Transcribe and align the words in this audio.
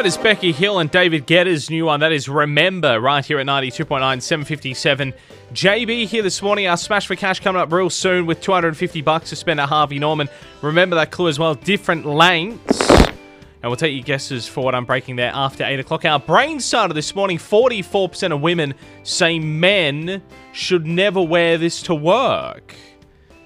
That 0.00 0.06
is 0.06 0.16
Becky 0.16 0.52
Hill 0.52 0.78
and 0.78 0.90
David 0.90 1.26
Guetta's 1.26 1.68
new 1.68 1.84
one. 1.84 2.00
That 2.00 2.10
is 2.10 2.26
Remember, 2.26 2.98
right 2.98 3.22
here 3.22 3.38
at 3.38 3.46
92.9, 3.46 4.22
757. 4.22 5.12
JB 5.52 6.06
here 6.06 6.22
this 6.22 6.40
morning. 6.40 6.66
Our 6.66 6.78
Smash 6.78 7.06
for 7.06 7.16
Cash 7.16 7.40
coming 7.40 7.60
up 7.60 7.70
real 7.70 7.90
soon 7.90 8.24
with 8.24 8.40
250 8.40 9.02
bucks 9.02 9.28
to 9.28 9.36
spend 9.36 9.60
at 9.60 9.68
Harvey 9.68 9.98
Norman. 9.98 10.30
Remember 10.62 10.96
that 10.96 11.10
clue 11.10 11.28
as 11.28 11.38
well. 11.38 11.54
Different 11.54 12.06
lengths. 12.06 12.80
And 12.90 13.64
we'll 13.64 13.76
take 13.76 13.94
your 13.94 14.02
guesses 14.02 14.48
for 14.48 14.64
what 14.64 14.74
I'm 14.74 14.86
breaking 14.86 15.16
there 15.16 15.32
after 15.34 15.66
8 15.66 15.80
o'clock. 15.80 16.06
Our 16.06 16.18
brain 16.18 16.60
starter 16.60 16.94
this 16.94 17.14
morning 17.14 17.36
44% 17.36 18.32
of 18.32 18.40
women 18.40 18.72
say 19.02 19.38
men 19.38 20.22
should 20.52 20.86
never 20.86 21.20
wear 21.20 21.58
this 21.58 21.82
to 21.82 21.94
work. 21.94 22.74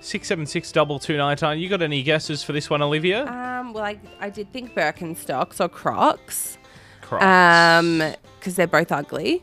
676 0.05 0.73
2299. 0.73 1.59
You 1.59 1.69
got 1.69 1.83
any 1.83 2.03
guesses 2.03 2.43
for 2.43 2.53
this 2.53 2.69
one, 2.69 2.83
Olivia? 2.83 3.27
Um, 3.27 3.73
well, 3.73 3.85
I, 3.85 3.99
I 4.21 4.31
did 4.31 4.53
think 4.53 4.75
Birkenstocks 4.75 5.61
or 5.61 5.69
Crocs. 5.69 6.59
Crocs. 7.01 7.25
Um, 7.25 8.15
because 8.39 8.57
they're 8.57 8.67
both 8.67 8.93
ugly. 8.93 9.43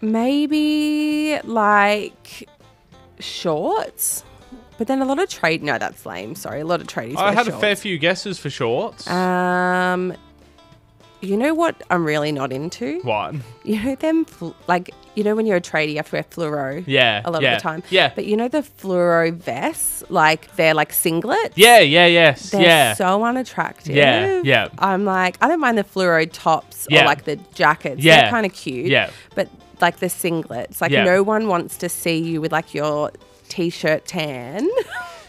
Maybe 0.00 1.38
like 1.44 2.48
shorts. 3.18 4.24
But 4.78 4.86
then 4.86 5.02
a 5.02 5.04
lot 5.04 5.18
of 5.18 5.28
trade. 5.28 5.62
No, 5.62 5.78
that's 5.78 6.06
lame. 6.06 6.34
Sorry, 6.34 6.60
a 6.60 6.64
lot 6.64 6.80
of 6.80 6.86
tradies. 6.86 7.16
I 7.16 7.34
had 7.34 7.46
a 7.46 7.58
fair 7.58 7.76
few 7.76 7.98
guesses 7.98 8.38
for 8.38 8.48
shorts. 8.48 9.06
Um, 9.10 10.14
you 11.20 11.36
know 11.36 11.54
what 11.54 11.82
I'm 11.90 12.04
really 12.04 12.32
not 12.32 12.52
into? 12.52 13.00
what? 13.02 13.34
You 13.64 13.82
know 13.82 13.94
them 13.94 14.24
fl- 14.24 14.50
like 14.68 14.90
you 15.14 15.24
know 15.24 15.34
when 15.36 15.44
you're 15.46 15.56
a 15.58 15.60
tradie 15.60 15.90
you 15.90 15.96
have 15.96 16.08
to 16.10 16.16
wear 16.16 16.22
fluoro. 16.24 16.82
Yeah, 16.86 17.20
A 17.24 17.30
lot 17.30 17.42
yeah, 17.42 17.52
of 17.56 17.58
the 17.58 17.62
time. 17.62 17.82
yeah. 17.90 18.12
But 18.14 18.24
you 18.26 18.36
know 18.36 18.48
the 18.48 18.62
fluoro 18.62 19.32
vests, 19.34 20.02
like 20.08 20.54
they're 20.56 20.72
like 20.74 20.92
singlets. 20.92 21.52
Yeah, 21.56 21.80
yeah, 21.80 22.06
yes, 22.06 22.50
They're 22.50 22.62
yeah. 22.62 22.94
so 22.94 23.22
unattractive. 23.24 23.94
Yeah, 23.94 24.40
yeah. 24.44 24.68
I'm 24.78 25.04
like, 25.04 25.36
I 25.42 25.48
don't 25.48 25.60
mind 25.60 25.76
the 25.78 25.84
fluoro 25.84 26.28
tops 26.32 26.86
Yeah. 26.88 27.02
or 27.02 27.04
like 27.06 27.24
the 27.24 27.36
jackets. 27.54 28.02
Yeah. 28.02 28.22
They're 28.22 28.30
kind 28.30 28.46
of 28.46 28.52
cute. 28.52 28.86
Yeah. 28.86 29.10
But 29.34 29.48
like 29.80 29.98
the 29.98 30.06
singlets, 30.06 30.80
like 30.80 30.90
Yeah. 30.92 31.04
no 31.04 31.22
one 31.22 31.48
wants 31.48 31.76
to 31.78 31.88
see 31.88 32.18
you 32.18 32.40
with 32.40 32.52
like 32.52 32.72
your 32.74 33.10
t-shirt 33.48 34.04
tan 34.06 34.68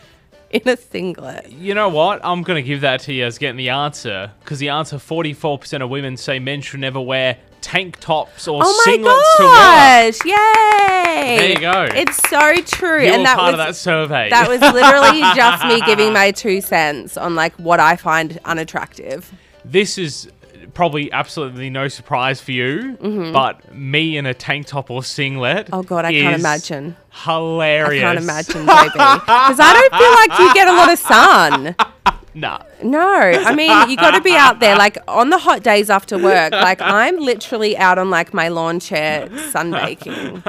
in 0.65 0.67
a 0.67 0.77
singlet. 0.77 1.51
You 1.51 1.73
know 1.73 1.89
what? 1.89 2.19
I'm 2.23 2.41
going 2.43 2.61
to 2.61 2.67
give 2.67 2.81
that 2.81 2.99
to 3.01 3.13
you 3.13 3.25
as 3.25 3.37
getting 3.37 3.57
the 3.57 3.69
answer 3.69 4.31
because 4.41 4.59
the 4.59 4.69
answer 4.69 4.97
44% 4.97 5.81
of 5.83 5.89
women 5.89 6.17
say 6.17 6.39
men 6.39 6.61
should 6.61 6.79
never 6.79 6.99
wear 7.01 7.37
tank 7.61 7.99
tops 7.99 8.47
or 8.47 8.61
Oh 8.63 8.83
my 8.85 8.91
singlets 8.91 9.37
to 9.37 9.43
work. 9.43 9.51
gosh! 9.53 10.25
Yay! 10.25 11.37
There 11.37 11.49
you 11.49 11.59
go. 11.59 11.87
It's 11.93 12.17
so 12.29 12.55
true, 12.63 13.01
You 13.03 13.13
and 13.13 13.25
that 13.25 13.37
part 13.37 13.53
was 13.53 13.59
of 13.59 13.65
that 13.67 13.75
survey. 13.75 14.29
that 14.31 14.47
was 14.47 14.59
literally 14.61 15.21
just 15.35 15.65
me 15.65 15.79
giving 15.85 16.11
my 16.11 16.31
two 16.31 16.59
cents 16.61 17.17
on 17.17 17.35
like 17.35 17.53
what 17.55 17.79
I 17.79 17.95
find 17.95 18.39
unattractive. 18.45 19.31
this 19.63 19.97
is 19.99 20.29
probably 20.73 21.11
absolutely 21.11 21.69
no 21.69 21.87
surprise 21.87 22.41
for 22.41 22.51
you, 22.51 22.97
but 23.33 23.73
me 23.73 24.17
in 24.17 24.25
a 24.25 24.33
tank 24.33 24.67
top 24.67 24.89
or 24.89 25.03
singlet. 25.03 25.67
Mm-hmm. 25.67 25.75
Oh 25.75 25.83
god, 25.83 26.05
I 26.05 26.11
can't 26.13 26.39
imagine. 26.39 26.95
Hilarious. 27.11 28.03
I 28.03 28.05
can't 28.05 28.19
imagine, 28.19 28.65
baby, 28.65 28.91
because 28.93 29.59
I 29.59 29.73
don't 29.73 29.99
feel 29.99 30.11
like 30.11 30.39
you 30.39 30.53
get 30.53 30.67
a 30.67 30.73
lot 30.73 30.91
of 30.91 30.99
sun. 30.99 31.75
Nah. 32.33 32.59
No, 32.81 33.01
I 33.05 33.53
mean 33.53 33.89
you 33.89 33.97
got 33.97 34.11
to 34.11 34.21
be 34.21 34.33
out 34.33 34.61
there, 34.61 34.77
like 34.77 34.97
on 35.05 35.31
the 35.31 35.37
hot 35.37 35.63
days 35.63 35.89
after 35.89 36.17
work. 36.17 36.53
Like 36.53 36.79
I'm 36.81 37.17
literally 37.19 37.75
out 37.75 37.97
on 37.97 38.09
like 38.09 38.33
my 38.33 38.47
lawn 38.47 38.79
chair 38.79 39.27
sunbaking. 39.27 40.41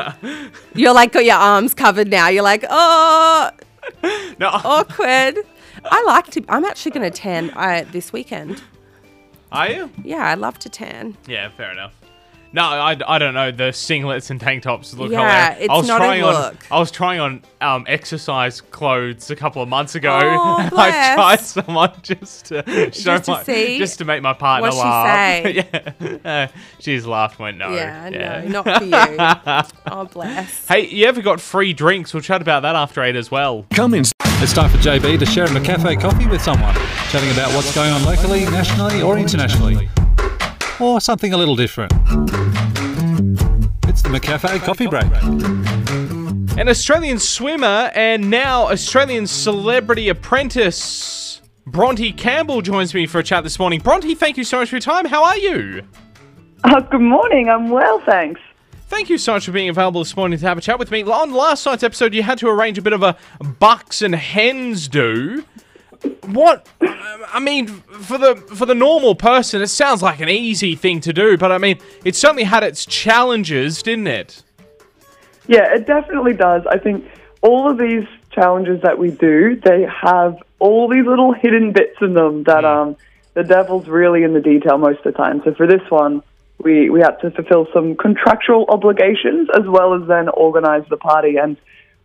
You're 0.77 0.95
like 0.95 1.11
got 1.11 1.25
your 1.25 1.35
arms 1.35 1.75
covered 1.75 2.09
now. 2.09 2.29
You're 2.29 2.45
like, 2.45 2.65
oh, 2.71 3.51
No. 4.39 4.49
awkward. 4.49 5.39
I 5.85 6.05
like 6.07 6.27
to. 6.31 6.45
I'm 6.49 6.65
actually 6.65 6.93
going 6.93 7.11
to 7.11 7.19
tan 7.19 7.51
uh, 7.51 7.85
this 7.91 8.13
weekend. 8.13 8.63
Are 9.53 9.71
you? 9.71 9.91
Yeah, 10.03 10.27
I 10.27 10.35
love 10.35 10.59
to 10.61 10.69
tan. 10.69 11.17
Yeah, 11.27 11.51
fair 11.51 11.71
enough. 11.73 11.93
No, 12.55 12.65
I, 12.65 12.99
I 13.09 13.19
don't 13.19 13.33
know. 13.33 13.51
The 13.51 13.71
singlets 13.73 14.29
and 14.29 14.39
tank 14.39 14.63
tops 14.65 14.93
look 14.93 15.11
Yeah, 15.11 15.55
hilarious. 15.55 15.65
it's 15.65 15.71
I 15.71 15.77
was 15.79 15.87
not 15.89 16.03
a 16.03 16.05
trying 16.05 16.23
on 16.23 16.35
look. 16.35 16.67
I 16.71 16.79
was 16.79 16.91
trying 16.91 17.21
on 17.21 17.43
um, 17.63 17.85
exercise 17.89 18.61
clothes 18.61 19.31
a 19.31 19.37
couple 19.37 19.63
of 19.63 19.71
months 19.71 19.95
ago. 19.95 20.11
Oh, 20.13 20.57
I 20.77 21.15
tried 21.15 21.41
some 21.41 21.77
on 21.79 21.95
just 22.03 22.47
to 22.47 22.63
show 22.93 23.17
Just 23.17 23.25
to 23.25 23.31
my, 23.31 23.43
see? 23.45 23.79
just 23.79 23.97
to 23.99 24.05
make 24.05 24.21
my 24.21 24.35
partner 24.35 24.69
What'd 24.69 24.81
she 24.81 24.85
laugh. 24.87 25.45
say? 25.45 26.19
yeah, 26.25 26.31
uh, 26.31 26.47
she's 26.79 27.07
laughed. 27.07 27.39
Went 27.39 27.57
no. 27.57 27.71
Yeah, 27.75 28.11
no, 28.45 28.63
not 28.63 28.79
for 28.79 28.85
you. 28.85 29.67
oh, 29.91 30.05
bless. 30.13 30.67
Hey, 30.69 30.87
you 30.89 31.07
ever 31.07 31.23
got 31.23 31.41
free 31.41 31.73
drinks? 31.73 32.13
We'll 32.13 32.23
chat 32.23 32.43
about 32.43 32.61
that 32.65 32.77
after 32.77 33.03
eight 33.03 33.17
as 33.17 33.31
well. 33.31 33.65
Come 33.71 33.95
in. 33.95 34.05
It's 34.43 34.53
time 34.53 34.71
for 34.71 34.79
JB 34.79 35.21
to 35.21 35.25
share 35.25 35.45
a 35.45 35.61
cafe 35.61 35.95
coffee 35.95 36.27
with 36.27 36.43
someone, 36.43 36.75
chatting 37.11 37.31
about 37.31 37.55
what's 37.55 37.73
going 37.73 37.93
on 37.93 38.03
locally, 38.03 38.45
nationally, 38.47 39.01
or 39.01 39.17
internationally, 39.17 39.89
or 40.81 41.01
something 41.01 41.33
a 41.33 41.37
little 41.37 41.55
different. 41.55 41.93
It's 43.87 44.03
the 44.03 44.09
McCafe 44.09 44.59
Coffee 44.65 44.89
Break. 44.89 45.07
An 46.59 46.69
Australian 46.69 47.21
swimmer 47.21 47.93
and 47.95 48.31
now 48.31 48.67
Australian 48.67 49.29
celebrity 49.29 50.09
apprentice 50.09 51.41
Bronte 51.65 52.11
Campbell 52.13 52.63
joins 52.63 52.93
me 52.95 53.07
for 53.07 53.21
a 53.21 53.23
chat 53.23 53.45
this 53.45 53.61
morning. 53.61 53.79
Bronte, 53.79 54.13
thank 54.17 54.37
you 54.37 54.43
so 54.43 54.59
much 54.59 54.71
for 54.71 54.75
your 54.75 54.81
time. 54.81 55.05
How 55.05 55.23
are 55.23 55.39
you? 55.39 55.83
Oh, 56.65 56.81
good 56.81 57.01
morning. 57.01 57.49
I'm 57.49 57.71
well, 57.71 58.01
thanks. 58.01 58.41
Thank 58.93 59.09
you 59.09 59.17
so 59.17 59.33
much 59.33 59.47
for 59.47 59.53
being 59.53 59.71
available 59.71 60.03
this 60.03 60.15
morning 60.15 60.39
to 60.39 60.47
have 60.47 60.59
a 60.59 60.61
chat 60.61 60.79
with 60.79 60.91
me. 60.91 61.03
On 61.03 61.33
last 61.33 61.65
night's 61.65 61.83
episode, 61.83 62.13
you 62.13 62.23
had 62.23 62.37
to 62.37 62.49
arrange 62.49 62.77
a 62.77 62.83
bit 62.83 62.93
of 62.93 63.03
a 63.03 63.17
bucks 63.59 64.03
and 64.03 64.15
hens 64.15 64.87
do. 64.87 65.47
What? 66.27 66.69
I 66.83 67.41
mean, 67.41 67.69
for 67.69 68.19
the 68.19 68.37
for 68.37 68.67
the 68.67 68.75
normal 68.75 69.15
person, 69.15 69.63
it 69.63 69.69
sounds 69.69 70.03
like 70.03 70.21
an 70.21 70.29
easy 70.29 70.77
thing 70.77 71.01
to 71.01 71.13
do, 71.15 71.39
but 71.39 71.51
I 71.51 71.57
mean, 71.57 71.79
it 72.05 72.17
certainly 72.17 72.43
had 72.43 72.63
its 72.65 72.85
challenges, 72.85 73.83
didn't 73.83 74.09
it? 74.09 74.43
Yeah, 75.47 75.73
it 75.75 75.87
definitely 75.87 76.35
does. 76.35 76.67
I 76.67 76.77
think 76.77 77.07
all 77.41 77.71
of 77.71 77.79
these 77.79 78.07
challenges 78.31 78.83
that 78.83 78.99
we 78.99 79.11
do, 79.11 79.57
they 79.57 79.87
have 80.03 80.37
all 80.59 80.87
these 80.87 81.07
little 81.07 81.33
hidden 81.33 81.73
bits 81.73 81.97
in 82.03 82.13
them 82.13 82.43
that 82.43 82.67
um, 82.67 82.99
the 83.33 83.43
devil's 83.43 83.89
really 83.89 84.23
in 84.23 84.35
the 84.35 84.43
detail 84.43 84.77
most 84.77 84.99
of 84.99 85.05
the 85.05 85.13
time. 85.13 85.41
So 85.45 85.55
for 85.55 85.67
this 85.67 85.83
one, 85.89 86.23
we, 86.63 86.91
we 86.91 87.01
had 87.01 87.17
to 87.21 87.31
fulfill 87.31 87.67
some 87.73 87.97
contractual 87.97 88.67
obligations 88.69 89.49
as 89.55 89.65
well 89.67 89.95
as 89.95 90.07
then 90.09 90.29
organize 90.29 90.85
the 90.89 90.97
party. 90.97 91.37
And 91.37 91.57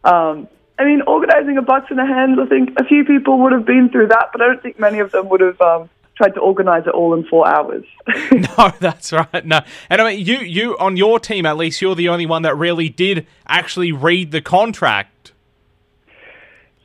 um, 0.04 0.48
I 0.80 0.86
mean, 0.86 1.02
organizing 1.08 1.58
a 1.58 1.62
bucks 1.62 1.88
in 1.90 1.98
the 1.98 2.06
Hands, 2.06 2.38
I 2.40 2.46
think 2.48 2.70
a 2.80 2.84
few 2.84 3.04
people 3.04 3.40
would 3.40 3.52
have 3.52 3.66
been 3.66 3.90
through 3.90 4.08
that, 4.08 4.30
but 4.32 4.42
I 4.42 4.48
don't 4.48 4.62
think 4.62 4.80
many 4.80 5.00
of 5.00 5.12
them 5.12 5.30
would 5.30 5.42
have 5.42 5.60
um, 5.62 5.90
tried 6.16 6.34
to 6.36 6.40
organize 6.40 6.84
it 6.86 6.94
all 6.94 7.14
in 7.14 7.26
four 7.26 7.48
hours. 7.48 7.86
No, 8.58 8.72
that's 8.80 9.14
right. 9.14 9.46
No, 9.46 9.62
and 9.90 10.02
I 10.02 10.16
mean, 10.16 10.26
you 10.26 10.38
you 10.38 10.78
on 10.80 10.98
your 10.98 11.20
team 11.20 11.46
at 11.46 11.58
least, 11.58 11.82
you're 11.82 11.96
the 11.96 12.10
only 12.10 12.26
one 12.26 12.42
that 12.42 12.58
really 12.58 12.90
did 12.90 13.28
actually 13.48 13.92
read 13.92 14.32
the 14.32 14.42
contract. 14.42 15.32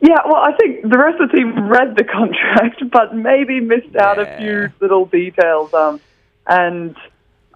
Yeah, 0.00 0.18
well, 0.26 0.36
I 0.36 0.52
think 0.56 0.82
the 0.82 0.98
rest 0.98 1.20
of 1.20 1.30
the 1.30 1.36
team 1.36 1.68
read 1.68 1.96
the 1.96 2.04
contract, 2.18 2.90
but 2.90 3.14
maybe 3.14 3.60
missed 3.60 3.96
out 3.96 4.18
a 4.18 4.36
few 4.38 4.70
little 4.80 5.06
details. 5.06 5.72
Um, 5.72 6.00
and 6.46 6.96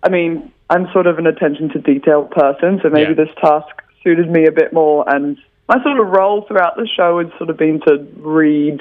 I 0.07 0.09
mean, 0.09 0.53
I'm 0.71 0.87
sort 0.93 1.09
of 1.09 1.19
an 1.19 1.27
attention 1.27 1.69
to 1.71 1.81
detail 1.81 2.25
person, 2.25 2.79
so 2.81 2.89
maybe 2.91 3.11
Yeah. 3.11 3.25
this 3.25 3.35
task 3.41 3.83
suited 4.05 4.31
me 4.31 4.47
a 4.47 4.53
bit 4.53 4.73
more. 4.73 5.05
And 5.13 5.37
my 5.69 5.83
sort 5.83 5.99
of 5.99 6.07
role 6.07 6.43
throughout 6.43 6.77
the 6.77 6.87
show 6.87 7.19
has 7.19 7.29
sort 7.39 7.51
of 7.51 7.57
been 7.57 7.81
to 7.89 8.07
read, 8.19 8.81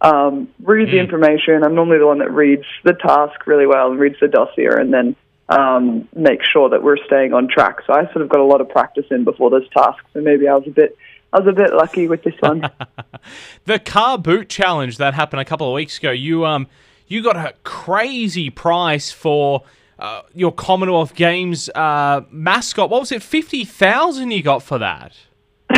um, 0.00 0.48
read 0.64 0.90
the 0.90 0.98
information. 0.98 1.62
I'm 1.62 1.76
normally 1.76 1.98
the 1.98 2.08
one 2.08 2.18
that 2.18 2.32
reads 2.32 2.64
the 2.82 2.94
task 2.94 3.46
really 3.46 3.66
well 3.66 3.92
and 3.92 4.00
reads 4.00 4.16
the 4.20 4.26
dossier, 4.26 4.80
and 4.80 4.92
then 4.92 5.14
um, 5.48 6.08
make 6.16 6.40
sure 6.42 6.68
that 6.70 6.82
we're 6.82 6.96
staying 7.06 7.32
on 7.34 7.46
track. 7.46 7.76
So 7.86 7.92
I 7.92 8.06
sort 8.06 8.22
of 8.22 8.28
got 8.28 8.40
a 8.40 8.44
lot 8.44 8.60
of 8.60 8.68
practice 8.68 9.06
in 9.12 9.22
before 9.22 9.50
this 9.50 9.68
task. 9.76 10.02
So 10.12 10.20
maybe 10.22 10.48
I 10.48 10.54
was 10.56 10.66
a 10.66 10.70
bit. 10.70 10.98
I 11.32 11.38
was 11.38 11.48
a 11.48 11.52
bit 11.52 11.72
lucky 11.72 12.08
with 12.08 12.24
this 12.24 12.34
one. 12.40 12.68
The 13.64 13.78
car 13.78 14.18
boot 14.18 14.48
challenge 14.50 14.98
that 14.98 15.14
happened 15.14 15.40
a 15.40 15.44
couple 15.44 15.66
of 15.66 15.74
weeks 15.74 15.98
ago, 15.98 16.10
you 16.10 16.44
um 16.44 16.66
you 17.08 17.22
got 17.22 17.36
a 17.36 17.54
crazy 17.64 18.50
price 18.50 19.10
for 19.10 19.62
uh, 19.98 20.22
your 20.34 20.52
Commonwealth 20.52 21.14
Games 21.14 21.68
uh, 21.74 22.22
mascot. 22.30 22.90
What 22.90 23.00
was 23.00 23.12
it? 23.12 23.22
Fifty 23.22 23.64
thousand 23.64 24.30
you 24.30 24.42
got 24.42 24.62
for 24.62 24.78
that. 24.78 25.12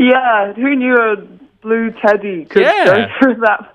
Yeah, 0.00 0.52
who 0.52 0.76
knew 0.76 0.94
a 0.94 1.16
blue 1.60 1.90
teddy 1.90 2.44
could 2.44 2.62
Yeah. 2.62 2.84
go 2.84 3.06
for 3.18 3.34
that 3.34 3.74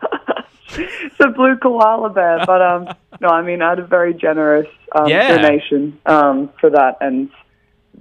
it's 0.76 1.20
a 1.24 1.30
blue 1.30 1.58
koala 1.58 2.10
bear, 2.10 2.44
but 2.46 2.62
um, 2.62 2.88
no, 3.22 3.30
I 3.30 3.42
mean 3.42 3.62
I 3.62 3.70
had 3.72 3.80
a 3.80 3.86
very 3.86 4.14
generous 4.14 4.68
um, 4.96 5.08
Yeah. 5.08 5.38
donation 5.38 6.00
um, 6.06 6.50
for 6.60 6.70
that, 6.70 6.98
and 7.02 7.30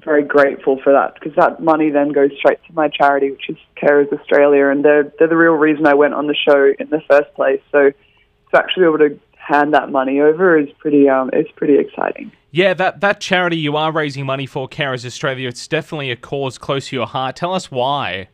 very 0.04 0.22
grateful 0.24 0.80
for 0.82 0.92
that 0.92 1.14
because 1.14 1.34
that 1.36 1.62
money 1.62 1.90
then 1.90 2.10
goes 2.12 2.30
straight 2.38 2.58
to 2.66 2.72
my 2.72 2.88
charity, 2.88 3.30
which 3.30 3.48
is 3.48 3.56
Carers 3.76 4.12
Australia, 4.12 4.68
and 4.68 4.84
they're 4.84 5.12
they're 5.18 5.28
the 5.28 5.36
real 5.36 5.52
reason 5.54 5.86
I 5.86 5.94
went 5.94 6.14
on 6.14 6.26
the 6.26 6.34
show 6.34 6.72
in 6.78 6.88
the 6.90 7.02
first 7.08 7.32
place. 7.34 7.60
So 7.70 7.90
to 7.90 8.56
actually 8.58 8.82
be 8.82 8.86
able 8.86 8.98
to 8.98 9.20
hand 9.46 9.74
that 9.74 9.90
money 9.90 10.20
over 10.20 10.58
is 10.58 10.68
pretty 10.78 11.08
um, 11.08 11.30
it's 11.32 11.50
pretty 11.52 11.78
exciting. 11.78 12.32
Yeah, 12.50 12.74
that 12.74 13.00
that 13.00 13.20
charity 13.20 13.56
you 13.56 13.76
are 13.76 13.92
raising 13.92 14.26
money 14.26 14.46
for, 14.46 14.68
Carers 14.68 15.04
Australia. 15.04 15.48
It's 15.48 15.66
definitely 15.66 16.10
a 16.10 16.16
cause 16.16 16.58
close 16.58 16.88
to 16.88 16.96
your 16.96 17.06
heart. 17.06 17.36
Tell 17.36 17.54
us 17.54 17.70
why. 17.70 18.28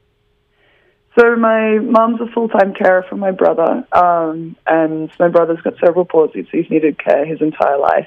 So 1.19 1.35
my 1.35 1.79
mum's 1.79 2.21
a 2.21 2.31
full-time 2.33 2.75
carer 2.75 3.05
for 3.09 3.17
my 3.17 3.33
brother, 3.33 3.85
um, 3.93 4.55
and 4.67 5.11
my 5.19 5.27
brother's 5.29 5.61
got 5.63 5.75
cerebral 5.81 6.05
palsy, 6.05 6.45
so 6.45 6.49
he's 6.53 6.71
needed 6.71 6.97
care 6.99 7.27
his 7.27 7.41
entire 7.41 7.79
life. 7.79 8.07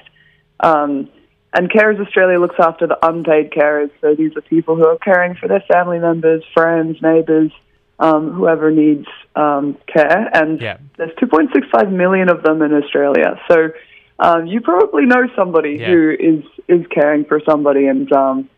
Um, 0.60 1.10
and 1.52 1.70
Carers 1.70 2.00
Australia 2.00 2.38
looks 2.38 2.54
after 2.58 2.86
the 2.86 2.96
unpaid 3.06 3.50
carers, 3.50 3.90
so 4.00 4.14
these 4.14 4.34
are 4.34 4.40
people 4.40 4.76
who 4.76 4.86
are 4.86 4.96
caring 4.96 5.34
for 5.34 5.46
their 5.46 5.62
family 5.70 5.98
members, 5.98 6.42
friends, 6.54 7.02
neighbours, 7.02 7.50
um, 7.98 8.32
whoever 8.32 8.70
needs 8.70 9.06
um, 9.36 9.76
care. 9.86 10.28
And 10.34 10.60
Yeah. 10.60 10.78
there's 10.96 11.12
2.65 11.16 11.90
million 11.92 12.28
of 12.30 12.42
them 12.42 12.62
in 12.62 12.72
Australia. 12.74 13.40
So 13.50 13.70
um, 14.18 14.46
you 14.46 14.60
probably 14.60 15.06
know 15.06 15.26
somebody 15.36 15.76
Yeah. 15.80 15.86
who 15.88 16.10
is 16.18 16.44
is 16.68 16.86
caring 16.88 17.24
for 17.24 17.40
somebody, 17.48 17.86
and 17.86 18.10
um, 18.12 18.48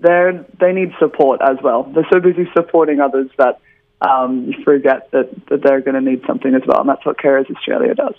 they 0.00 0.40
they 0.60 0.72
need 0.72 0.92
support 0.98 1.40
as 1.42 1.56
well. 1.62 1.84
They're 1.94 2.06
so 2.12 2.18
busy 2.20 2.48
supporting 2.54 3.00
others 3.00 3.30
that 3.38 3.60
um, 4.00 4.46
you 4.48 4.62
forget 4.64 5.10
that, 5.12 5.28
that 5.48 5.62
they're 5.62 5.80
going 5.80 5.94
to 5.94 6.00
need 6.00 6.22
something 6.26 6.54
as 6.54 6.62
well, 6.66 6.80
and 6.80 6.88
that's 6.88 7.04
what 7.06 7.18
Carers 7.18 7.48
Australia 7.54 7.94
does. 7.94 8.14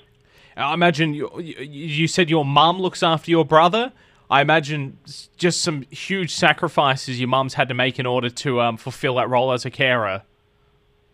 I 0.55 0.73
imagine 0.73 1.13
you, 1.13 1.29
you- 1.41 1.55
you 1.59 2.07
said 2.07 2.29
your 2.29 2.45
mum 2.45 2.79
looks 2.79 3.01
after 3.03 3.31
your 3.31 3.43
brother. 3.43 3.91
I 4.29 4.41
imagine 4.41 4.97
just 5.37 5.61
some 5.61 5.81
huge 5.91 6.33
sacrifices 6.33 7.19
your 7.19 7.27
mum's 7.27 7.55
had 7.55 7.67
to 7.69 7.73
make 7.73 7.99
in 7.99 8.05
order 8.05 8.29
to 8.29 8.61
um, 8.61 8.77
fulfill 8.77 9.15
that 9.15 9.29
role 9.29 9.51
as 9.51 9.65
a 9.65 9.69
carer. 9.71 10.21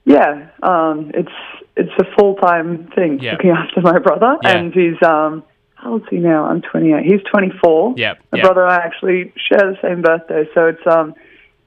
Yeah, 0.06 0.50
um, 0.64 1.12
it's 1.14 1.32
it's 1.76 1.92
a 2.00 2.06
full 2.18 2.36
time 2.36 2.90
thing 2.96 3.20
Yeah. 3.22 3.34
looking 3.34 3.52
after 3.52 3.82
my 3.82 4.00
brother, 4.00 4.38
Yeah. 4.44 4.58
and 4.58 4.74
he's 4.74 5.02
um, 5.04 5.44
how 5.76 5.94
old's 5.94 6.06
he 6.10 6.18
now? 6.18 6.46
I'm 6.46 6.62
28. 6.62 7.06
He's 7.06 7.22
24. 7.32 7.94
Yeah, 7.96 8.16
my 8.32 8.38
yeah. 8.38 8.44
brother 8.44 8.64
and 8.64 8.72
I 8.72 8.78
actually 8.78 9.32
share 9.38 9.72
the 9.72 9.78
same 9.82 10.02
birthday, 10.02 10.48
so 10.54 10.68
it's 10.68 10.86
um, 10.88 11.14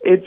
it's 0.00 0.26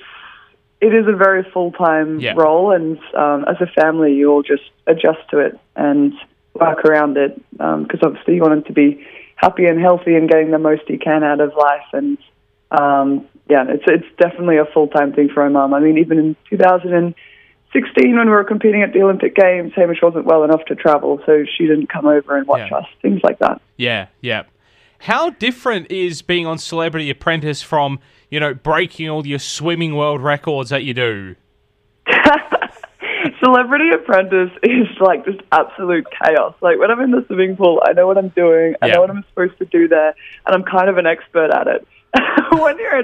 it 0.81 0.93
is 0.93 1.07
a 1.07 1.15
very 1.15 1.43
full 1.53 1.71
time 1.71 2.19
Yeah. 2.19 2.33
role, 2.35 2.71
and 2.71 2.97
um, 3.15 3.45
as 3.47 3.57
a 3.59 3.67
family, 3.81 4.13
you 4.13 4.31
all 4.31 4.43
just 4.43 4.63
adjust 4.87 5.19
to 5.31 5.39
it 5.39 5.59
and 5.75 6.13
work 6.53 6.85
around 6.85 7.17
it 7.17 7.35
because 7.51 7.99
obviously 8.01 8.35
you 8.35 8.41
want 8.41 8.53
him 8.53 8.63
to 8.63 8.73
be 8.73 9.05
happy 9.35 9.65
and 9.65 9.79
healthy 9.79 10.15
and 10.15 10.29
getting 10.29 10.51
the 10.51 10.57
most 10.59 10.83
he 10.87 10.97
can 10.97 11.23
out 11.23 11.41
of 11.41 11.53
life, 11.57 11.85
and 11.93 12.17
um, 12.71 13.27
yeah, 13.49 13.65
it's 13.67 13.83
it's 13.87 14.07
definitely 14.17 14.57
a 14.57 14.65
full 14.73 14.87
time 14.87 15.13
thing 15.13 15.29
for 15.33 15.43
my 15.49 15.49
mum. 15.49 15.73
I 15.73 15.79
mean, 15.79 15.97
even 15.97 16.17
in 16.17 16.35
2016 17.75 18.15
when 18.17 18.27
we 18.27 18.31
were 18.31 18.43
competing 18.43 18.81
at 18.83 18.93
the 18.93 19.01
Olympic 19.01 19.35
Games, 19.35 19.73
Hamish 19.75 20.01
wasn't 20.01 20.25
well 20.25 20.43
enough 20.43 20.63
to 20.65 20.75
travel, 20.75 21.19
so 21.25 21.43
she 21.57 21.67
didn't 21.67 21.87
come 21.89 22.05
over 22.05 22.37
and 22.37 22.47
watch 22.47 22.69
Yeah. 22.71 22.77
us. 22.77 22.85
Things 23.01 23.21
like 23.23 23.39
that. 23.39 23.61
Yeah, 23.77 24.07
yeah. 24.21 24.43
How 24.99 25.31
different 25.31 25.91
is 25.91 26.21
being 26.21 26.45
on 26.45 26.57
Celebrity 26.57 27.09
Apprentice 27.09 27.61
from, 27.61 27.99
you 28.29 28.39
know, 28.39 28.53
breaking 28.53 29.09
all 29.09 29.25
your 29.27 29.39
swimming 29.39 29.95
world 29.95 30.21
records 30.21 30.69
that 30.69 30.83
you 30.83 30.93
do? 30.93 31.35
Celebrity 33.43 33.89
Apprentice 33.93 34.51
is 34.63 34.87
like 34.99 35.25
just 35.25 35.39
absolute 35.51 36.05
chaos. 36.23 36.53
Like 36.61 36.79
when 36.79 36.89
I'm 36.91 37.01
in 37.01 37.11
the 37.11 37.23
swimming 37.27 37.55
pool, 37.57 37.81
I 37.85 37.93
know 37.93 38.07
what 38.07 38.17
I'm 38.17 38.29
doing. 38.29 38.75
I 38.81 38.87
Yeah. 38.87 38.93
know 38.95 39.01
what 39.01 39.09
I'm 39.09 39.23
supposed 39.29 39.57
to 39.59 39.65
do 39.65 39.87
there, 39.87 40.15
and 40.45 40.55
I'm 40.55 40.63
kind 40.63 40.89
of 40.89 40.97
an 40.97 41.05
expert 41.05 41.51
at 41.51 41.67
it. 41.67 41.87
when 42.51 42.77
you're 42.77 43.03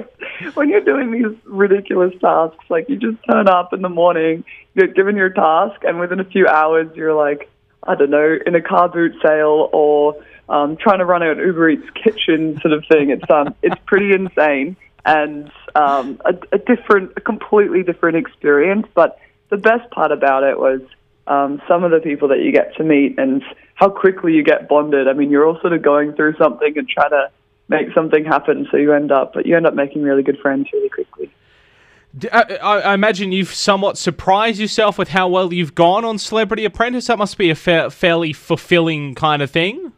when 0.54 0.68
you're 0.68 0.84
doing 0.84 1.10
these 1.12 1.36
ridiculous 1.44 2.12
tasks, 2.20 2.64
like 2.68 2.88
you 2.88 2.96
just 2.96 3.18
turn 3.30 3.48
up 3.48 3.72
in 3.72 3.82
the 3.82 3.88
morning, 3.88 4.44
you're 4.74 4.88
given 4.88 5.16
your 5.16 5.30
task, 5.30 5.82
and 5.84 6.00
within 6.00 6.20
a 6.20 6.24
few 6.24 6.46
hours, 6.46 6.88
you're 6.94 7.14
like, 7.14 7.50
I 7.82 7.94
don't 7.94 8.10
know, 8.10 8.38
in 8.46 8.54
a 8.54 8.62
car 8.62 8.88
boot 8.88 9.12
sale 9.24 9.68
or 9.72 10.22
um, 10.48 10.76
trying 10.76 10.98
to 10.98 11.04
run 11.04 11.22
an 11.22 11.38
Uber 11.38 11.70
Eats 11.70 11.90
kitchen 12.02 12.58
sort 12.60 12.72
of 12.72 12.84
thing. 12.90 13.10
It's 13.10 13.30
um, 13.30 13.54
it's 13.62 13.80
pretty 13.86 14.12
insane 14.12 14.76
and 15.04 15.50
um, 15.74 16.20
a, 16.24 16.34
a 16.52 16.58
different, 16.58 17.12
a 17.16 17.20
completely 17.20 17.82
different 17.82 18.16
experience. 18.16 18.86
But 18.94 19.18
the 19.50 19.56
best 19.56 19.90
part 19.90 20.12
about 20.12 20.44
it 20.44 20.58
was 20.58 20.80
um, 21.26 21.60
some 21.68 21.84
of 21.84 21.90
the 21.90 22.00
people 22.00 22.28
that 22.28 22.40
you 22.40 22.52
get 22.52 22.76
to 22.76 22.84
meet 22.84 23.18
and 23.18 23.42
how 23.74 23.88
quickly 23.88 24.32
you 24.32 24.44
get 24.44 24.68
bonded. 24.68 25.08
I 25.08 25.12
mean, 25.12 25.30
you're 25.30 25.46
all 25.46 25.60
sort 25.60 25.72
of 25.72 25.82
going 25.82 26.12
through 26.14 26.36
something 26.36 26.76
and 26.76 26.88
trying 26.88 27.10
to 27.10 27.30
make 27.72 27.92
something 27.94 28.24
happen. 28.24 28.68
So 28.70 28.76
you 28.76 28.92
end 28.92 29.10
up, 29.10 29.32
but 29.34 29.46
you 29.46 29.56
end 29.56 29.66
up 29.66 29.74
making 29.74 30.02
really 30.02 30.22
good 30.22 30.38
friends 30.38 30.68
really 30.72 30.88
quickly. 30.88 31.32
Uh, 32.30 32.36
uh, 32.36 32.82
I 32.84 32.94
imagine 32.94 33.32
you've 33.32 33.54
somewhat 33.54 33.96
surprised 33.96 34.60
yourself 34.60 34.98
with 34.98 35.08
how 35.08 35.28
well 35.28 35.52
you've 35.52 35.74
gone 35.74 36.04
on 36.04 36.18
Celebrity 36.18 36.64
Apprentice. 36.64 37.06
That 37.06 37.18
must 37.18 37.38
be 37.38 37.48
a 37.48 37.54
fa- 37.54 37.90
fairly 37.90 38.32
fulfilling 38.32 39.14
kind 39.14 39.40
of 39.40 39.50
thing. 39.50 39.92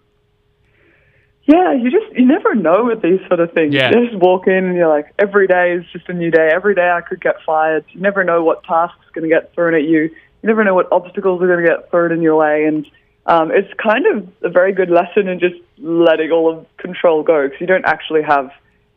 Yeah, 1.46 1.74
you 1.74 1.90
just 1.90 2.06
you 2.16 2.24
never 2.24 2.54
know 2.54 2.84
with 2.84 3.02
these 3.02 3.20
sort 3.28 3.40
of 3.40 3.52
things. 3.52 3.74
Yeah. 3.74 3.90
You 3.90 4.06
just 4.06 4.18
walk 4.18 4.46
in 4.46 4.64
and 4.64 4.76
you're 4.76 4.88
like, 4.88 5.12
every 5.18 5.46
day 5.46 5.72
is 5.72 5.84
just 5.92 6.08
a 6.08 6.14
new 6.14 6.30
day. 6.30 6.48
Every 6.50 6.74
day 6.74 6.88
I 6.88 7.02
could 7.02 7.20
get 7.20 7.36
fired. 7.44 7.84
You 7.90 8.00
never 8.00 8.24
know 8.24 8.42
what 8.42 8.64
task's 8.64 9.06
are 9.06 9.12
going 9.20 9.28
to 9.28 9.34
get 9.34 9.52
thrown 9.52 9.74
at 9.74 9.82
you. 9.82 10.02
You 10.04 10.48
never 10.48 10.64
know 10.64 10.74
what 10.74 10.90
obstacles 10.90 11.42
are 11.42 11.46
going 11.46 11.62
to 11.62 11.68
get 11.68 11.90
thrown 11.90 12.12
in 12.12 12.22
your 12.22 12.36
way, 12.36 12.64
and 12.64 12.86
um, 13.26 13.50
it's 13.50 13.72
kind 13.82 14.06
of 14.06 14.28
a 14.42 14.48
very 14.48 14.72
good 14.72 14.90
lesson 14.90 15.28
in 15.28 15.40
just 15.40 15.56
letting 15.78 16.30
all 16.30 16.50
of 16.58 16.66
control 16.76 17.22
go 17.22 17.44
because 17.44 17.60
you 17.60 17.66
don't 17.66 17.84
actually 17.86 18.22
have 18.22 18.50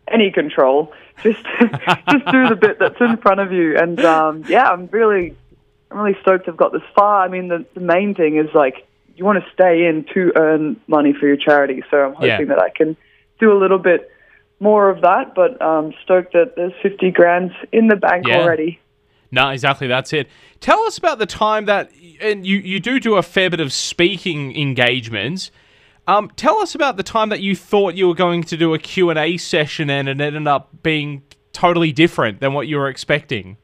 any 0.09 0.31
control. 0.31 0.93
Just 1.23 1.43
just 2.11 2.25
do 2.31 2.47
the 2.47 2.55
bit 2.61 2.77
that's 2.77 3.01
in 3.01 3.17
front 3.17 3.39
of 3.39 3.51
you, 3.51 3.75
and 3.75 4.05
um, 4.05 4.45
yeah, 4.47 4.69
I'm 4.69 4.85
really 4.91 5.35
I'm 5.89 5.97
really 5.97 6.15
stoked 6.21 6.47
I've 6.47 6.55
got 6.55 6.71
this 6.73 6.83
far. 6.95 7.23
I 7.23 7.27
mean, 7.27 7.47
the, 7.47 7.65
the 7.73 7.79
main 7.79 8.13
thing 8.13 8.37
is 8.37 8.53
like 8.53 8.85
you 9.15 9.25
want 9.25 9.43
to 9.43 9.51
stay 9.51 9.87
in 9.87 10.05
to 10.13 10.31
earn 10.35 10.79
money 10.85 11.13
for 11.19 11.25
your 11.25 11.35
charity. 11.35 11.81
So 11.89 11.97
I'm 11.97 12.13
hoping 12.13 12.27
Yeah. 12.47 12.53
that 12.55 12.59
I 12.59 12.69
can 12.69 12.95
do 13.39 13.51
a 13.51 13.57
little 13.57 13.79
bit 13.79 14.11
more 14.59 14.91
of 14.91 15.01
that. 15.01 15.33
But 15.33 15.59
um, 15.59 15.91
stoked 16.03 16.33
that 16.33 16.53
there's 16.55 16.73
50 16.83 17.09
grand 17.09 17.51
in 17.71 17.87
the 17.87 17.95
bank 17.95 18.27
Yeah. 18.27 18.37
already. 18.41 18.79
No, 19.31 19.49
exactly. 19.49 19.87
That's 19.87 20.13
it. 20.13 20.27
Tell 20.59 20.81
us 20.81 20.97
about 20.97 21.19
the 21.19 21.25
time 21.25 21.65
that, 21.65 21.91
and 22.21 22.45
you, 22.45 22.57
you 22.57 22.79
do 22.79 22.99
do 22.99 23.15
a 23.15 23.23
fair 23.23 23.49
bit 23.49 23.59
of 23.59 23.73
speaking 23.73 24.57
engagements. 24.57 25.51
Um, 26.07 26.31
tell 26.35 26.59
us 26.59 26.73
about 26.73 26.95
the 26.95 27.03
time 27.03 27.29
that 27.29 27.41
you 27.41 27.55
thought 27.55 27.95
you 27.95 28.07
were 28.07 28.15
going 28.15 28.43
to 28.43 28.55
do 28.57 28.73
a 28.73 28.79
Q&A 28.79 29.37
session 29.37 29.89
and 29.89 30.07
it 30.07 30.21
ended 30.21 30.47
up 30.47 30.69
being 30.81 31.23
totally 31.51 31.91
different 31.91 32.39
than 32.39 32.53
what 32.53 32.67
you 32.67 32.77
were 32.77 32.87
expecting. 32.87 33.57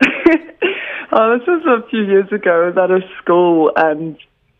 Oh, 1.18 1.38
this 1.38 1.46
was 1.46 1.64
a 1.64 1.88
few 1.88 2.02
years 2.02 2.30
ago. 2.30 2.64
I 2.64 2.66
was 2.66 2.76
at 2.76 2.90
a 2.90 3.00
school, 3.22 3.72
and 3.74 4.18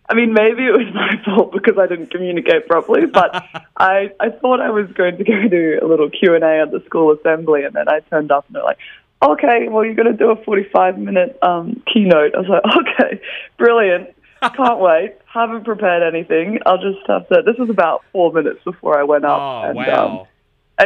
I 0.08 0.14
mean, 0.14 0.32
maybe 0.32 0.64
it 0.64 0.72
was 0.72 0.86
my 0.94 1.22
fault 1.22 1.52
because 1.52 1.76
I 1.78 1.86
didn't 1.86 2.10
communicate 2.10 2.66
properly. 2.66 3.04
But 3.04 3.34
I, 3.76 4.12
I 4.18 4.30
thought 4.30 4.60
I 4.60 4.70
was 4.70 4.90
going 4.92 5.18
to 5.18 5.24
go 5.24 5.48
do 5.48 5.78
a 5.82 5.86
little 5.86 6.08
Q 6.08 6.34
and 6.34 6.42
A 6.42 6.62
at 6.62 6.70
the 6.70 6.82
school 6.86 7.12
assembly, 7.12 7.64
and 7.64 7.74
then 7.74 7.90
I 7.90 8.00
turned 8.00 8.32
up, 8.32 8.46
and 8.46 8.56
they're 8.56 8.62
like, 8.62 8.78
"Okay, 9.22 9.68
well, 9.68 9.84
you're 9.84 9.94
going 9.94 10.10
to 10.10 10.16
do 10.16 10.30
a 10.30 10.36
45 10.44 10.98
minute 10.98 11.38
um, 11.42 11.82
keynote." 11.92 12.34
I 12.34 12.38
was 12.38 12.48
like, 12.48 12.62
"Okay, 13.00 13.20
brilliant." 13.58 14.10
Can't 14.54 14.78
wait. 14.80 15.14
Haven't 15.32 15.64
prepared 15.64 16.02
anything. 16.02 16.60
I'll 16.66 16.78
just 16.80 17.06
have 17.08 17.26
to. 17.28 17.42
This 17.44 17.56
was 17.58 17.70
about 17.70 18.02
four 18.12 18.32
minutes 18.32 18.60
before 18.64 18.98
I 18.98 19.02
went 19.02 19.24
up. 19.24 19.40
Oh, 19.40 19.62
and, 19.68 19.76
wow. 19.76 20.20
Um, 20.20 20.26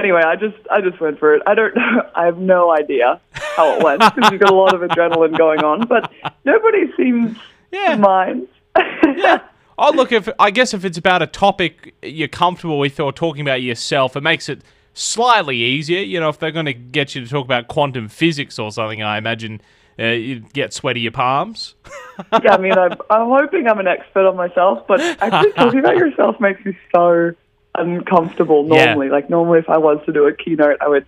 anyway, 0.01 0.23
I 0.25 0.37
just 0.37 0.57
I 0.71 0.81
just 0.81 1.01
went 1.01 1.19
for 1.19 1.35
it. 1.35 1.43
I 1.47 1.55
don't 1.55 1.75
know. 1.77 2.11
I 2.15 2.25
have 2.27 2.39
no 2.39 2.71
idea 2.71 3.21
how 3.33 3.75
it 3.77 3.83
went 3.83 4.01
because 4.15 4.31
you've 4.31 4.41
got 4.41 4.51
a 4.51 4.55
lot 4.55 4.75
of 4.75 4.81
adrenaline 4.89 5.37
going 5.37 5.63
on, 5.65 5.87
but 5.87 6.11
nobody 6.45 6.91
seems 6.97 7.37
Yeah. 7.73 7.97
to 7.97 8.01
mind. 8.01 8.49
yeah. 8.77 9.41
Oh, 9.83 9.93
look, 9.95 10.13
if 10.13 10.29
I 10.39 10.51
guess 10.51 10.75
if 10.75 10.85
it's 10.85 10.99
about 10.99 11.23
a 11.23 11.27
topic 11.27 11.95
you're 12.03 12.29
comfortable 12.29 12.79
with 12.79 13.01
or 13.01 13.13
talking 13.13 13.41
about 13.43 13.63
yourself, 13.63 14.15
it 14.17 14.21
makes 14.23 14.49
it 14.49 14.63
slightly 15.01 15.57
easier. 15.57 16.01
You 16.01 16.21
know, 16.21 16.29
if 16.29 16.39
they're 16.39 16.51
going 16.51 16.67
to 16.67 16.75
get 16.75 17.15
you 17.15 17.25
to 17.25 17.31
talk 17.31 17.45
about 17.45 17.69
quantum 17.69 18.09
physics 18.09 18.59
or 18.59 18.71
something, 18.71 19.03
I 19.03 19.19
imagine 19.19 19.61
uh, 19.99 20.05
you'd 20.05 20.53
get 20.53 20.73
sweaty 20.73 21.01
your 21.01 21.13
palms. 21.13 21.75
yeah, 22.43 22.53
I 22.55 22.59
mean, 22.59 22.73
I'm, 22.73 22.93
I'm 23.11 23.29
hoping 23.29 23.67
I'm 23.67 23.79
an 23.79 23.89
expert 23.89 24.29
on 24.29 24.37
myself, 24.37 24.87
but 24.87 25.01
actually 25.01 25.53
talking 25.53 25.81
about 25.81 25.97
yourself 26.05 26.39
makes 26.41 26.65
me 26.65 26.77
so 26.95 27.33
uncomfortable 27.75 28.67
Yeah. 28.69 28.87
normally. 28.87 29.09
Like, 29.09 29.31
normally 29.31 29.59
if 29.59 29.69
I 29.69 29.79
was 29.79 29.99
to 30.07 30.13
do 30.13 30.27
a 30.27 30.35
keynote, 30.35 30.77
I 30.81 30.89
would 30.89 31.07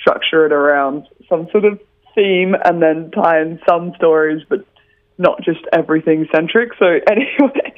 structure 0.00 0.46
it 0.46 0.52
around 0.52 1.06
some 1.28 1.48
sort 1.50 1.64
of 1.64 1.80
theme 2.14 2.54
and 2.64 2.80
then 2.82 3.10
tie 3.10 3.40
in 3.40 3.60
some 3.68 3.92
stories, 3.96 4.42
but 4.48 4.64
not 5.18 5.42
just 5.42 5.60
everything 5.72 6.26
centric. 6.34 6.72
So 6.78 6.86
anyway, 7.10 7.72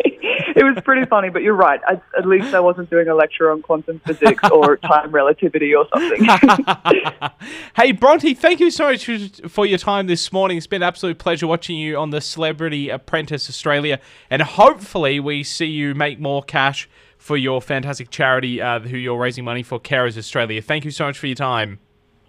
it 0.56 0.64
was 0.64 0.82
pretty 0.84 1.06
funny, 1.06 1.28
but 1.28 1.42
you're 1.42 1.54
right. 1.54 1.80
I, 1.86 2.00
at 2.16 2.26
least 2.26 2.54
I 2.54 2.60
wasn't 2.60 2.90
doing 2.90 3.08
a 3.08 3.14
lecture 3.14 3.50
on 3.50 3.62
quantum 3.62 4.00
physics 4.00 4.42
or 4.50 4.76
time 4.88 5.12
relativity 5.12 5.74
or 5.74 5.86
something. 5.94 6.24
hey, 7.76 7.92
Bronte, 7.92 8.34
thank 8.34 8.60
you 8.60 8.70
so 8.70 8.90
much 8.90 9.06
for, 9.06 9.48
for 9.48 9.66
your 9.66 9.78
time 9.78 10.06
this 10.06 10.32
morning. 10.32 10.56
It's 10.56 10.66
been 10.66 10.82
an 10.82 10.88
absolute 10.88 11.18
pleasure 11.18 11.46
watching 11.46 11.76
you 11.76 11.96
on 11.96 12.10
the 12.10 12.20
Celebrity 12.20 12.88
Apprentice 12.88 13.48
Australia, 13.48 14.00
and 14.30 14.42
hopefully 14.42 15.20
we 15.20 15.42
see 15.42 15.66
you 15.66 15.94
make 15.94 16.18
more 16.18 16.42
cash 16.42 16.88
for 17.18 17.36
your 17.36 17.60
fantastic 17.60 18.10
charity 18.10 18.60
uh, 18.62 18.80
who 18.80 18.96
you're 18.96 19.18
raising 19.18 19.44
money 19.44 19.62
for, 19.62 19.78
Carers 19.80 20.16
Australia. 20.16 20.62
Thank 20.62 20.84
you 20.84 20.90
so 20.90 21.06
much 21.06 21.18
for 21.18 21.26
your 21.26 21.36
time. 21.36 21.78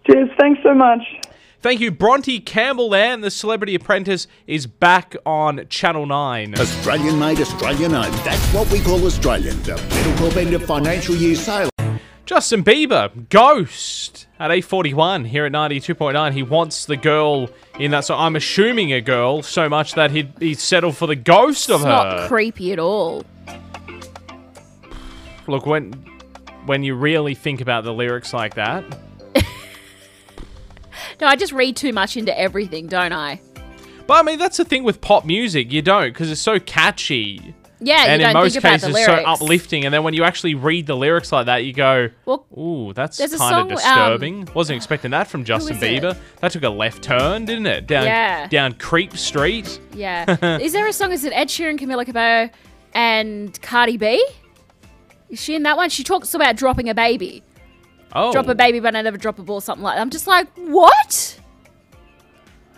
Cheers. 0.05 0.29
Thanks 0.39 0.61
so 0.63 0.73
much. 0.73 1.01
Thank 1.61 1.81
you, 1.81 1.91
Bronte 1.91 2.39
Campbell 2.39 2.89
there, 2.89 3.13
and 3.13 3.21
the 3.21 3.29
Celebrity 3.29 3.75
Apprentice 3.75 4.27
is 4.47 4.65
back 4.65 5.17
on 5.25 5.67
Channel 5.67 6.05
9. 6.05 6.57
Australian 6.57 7.19
made, 7.19 7.41
Australian 7.41 7.93
owned. 7.93 8.13
That's 8.23 8.53
what 8.53 8.71
we 8.71 8.79
call 8.79 9.05
Australians. 9.05 9.67
A 9.67 9.75
Middle 9.75 10.37
end 10.37 10.53
of 10.53 10.63
financial 10.63 11.15
year 11.15 11.35
sale. 11.35 11.69
Justin 12.25 12.63
Bieber, 12.63 13.27
Ghost 13.27 14.25
at 14.39 14.51
8:41 14.51 15.25
here 15.25 15.45
at 15.45 15.51
92.9. 15.51 16.31
He 16.31 16.43
wants 16.43 16.85
the 16.85 16.95
girl 16.95 17.49
in 17.77 17.91
that. 17.91 18.05
So 18.05 18.15
I'm 18.15 18.37
assuming 18.37 18.93
a 18.93 19.01
girl 19.01 19.41
so 19.41 19.67
much 19.67 19.95
that 19.95 20.11
he'd 20.11 20.31
he 20.39 20.53
settled 20.53 20.95
for 20.95 21.07
the 21.07 21.15
ghost 21.15 21.69
of 21.69 21.81
her. 21.81 21.87
It's 21.87 22.13
her. 22.13 22.19
not 22.21 22.27
creepy 22.29 22.71
at 22.71 22.79
all. 22.79 23.25
Look, 25.45 25.65
when 25.65 25.91
when 26.65 26.83
you 26.83 26.95
really 26.95 27.35
think 27.35 27.59
about 27.59 27.83
the 27.83 27.93
lyrics 27.93 28.31
like 28.31 28.53
that, 28.53 28.85
No, 31.21 31.27
I 31.27 31.35
just 31.35 31.51
read 31.53 31.75
too 31.75 31.93
much 31.93 32.17
into 32.17 32.38
everything, 32.38 32.88
don't 32.88 33.13
I? 33.13 33.41
but 34.07 34.15
I 34.15 34.23
mean 34.23 34.39
that's 34.39 34.57
the 34.57 34.65
thing 34.65 34.83
with 34.83 35.01
pop 35.01 35.23
music. 35.25 35.71
You 35.71 35.81
don't 35.83 36.09
because 36.11 36.31
it's 36.31 36.41
so 36.41 36.59
catchy. 36.59 37.53
Yeah, 37.81 38.05
and 38.07 38.21
you 38.21 38.27
in 38.27 38.33
most 38.33 38.53
think 38.53 38.63
about 38.65 38.81
cases 38.81 39.05
so 39.05 39.13
uplifting 39.13 39.85
and 39.85 39.93
then 39.93 40.03
when 40.03 40.13
you 40.13 40.25
actually 40.25 40.53
read 40.53 40.85
the 40.85 40.97
lyrics 40.97 41.31
like 41.31 41.45
that 41.45 41.63
you 41.63 41.71
go 41.71 42.09
Well, 42.25 42.45
ooh 42.57 42.91
that's 42.91 43.19
kind 43.19 43.31
of 43.31 43.61
um, 43.61 43.67
disturbing 43.69 44.49
wasn't 44.53 44.75
expecting 44.75 45.11
that 45.11 45.29
from 45.29 45.45
justin 45.45 45.77
is 45.77 45.81
it? 45.81 46.03
bieber 46.03 46.17
that 46.41 46.51
took 46.51 46.63
a 46.63 46.69
left 46.69 47.03
turn 47.03 47.45
didn't 47.45 47.67
it 47.67 47.88
down 47.88 48.03
Yeah. 48.03 48.47
down 48.47 48.73
creep 48.73 49.15
street 49.15 49.79
yeah. 49.93 50.57
Is 50.59 50.73
there 50.73 50.88
a 50.88 50.91
song? 50.91 51.13
Is 51.13 51.23
it 51.23 51.31
Ed 51.33 51.47
Sheeran, 51.47 51.79
Camila 51.79 52.05
Cabello, 52.05 52.49
and 52.93 53.61
Cardi 53.61 53.95
B? 53.95 54.27
Is 55.29 55.41
she 55.41 55.55
in 55.55 55.63
that 55.63 55.77
one? 55.77 55.89
She 55.89 56.03
talks 56.03 56.33
about 56.33 56.57
dropping 56.57 56.89
a 56.89 56.93
baby. 56.93 57.43
Oh 58.13 58.31
Drop 58.31 58.47
a 58.47 58.55
baby, 58.55 58.79
but 58.79 58.95
I 58.95 59.01
never 59.01 59.17
drop 59.17 59.39
a 59.39 59.43
ball, 59.43 59.61
something 59.61 59.83
like 59.83 59.95
that. 59.97 60.01
I'm 60.01 60.09
just 60.09 60.27
like, 60.27 60.47
what? 60.57 61.35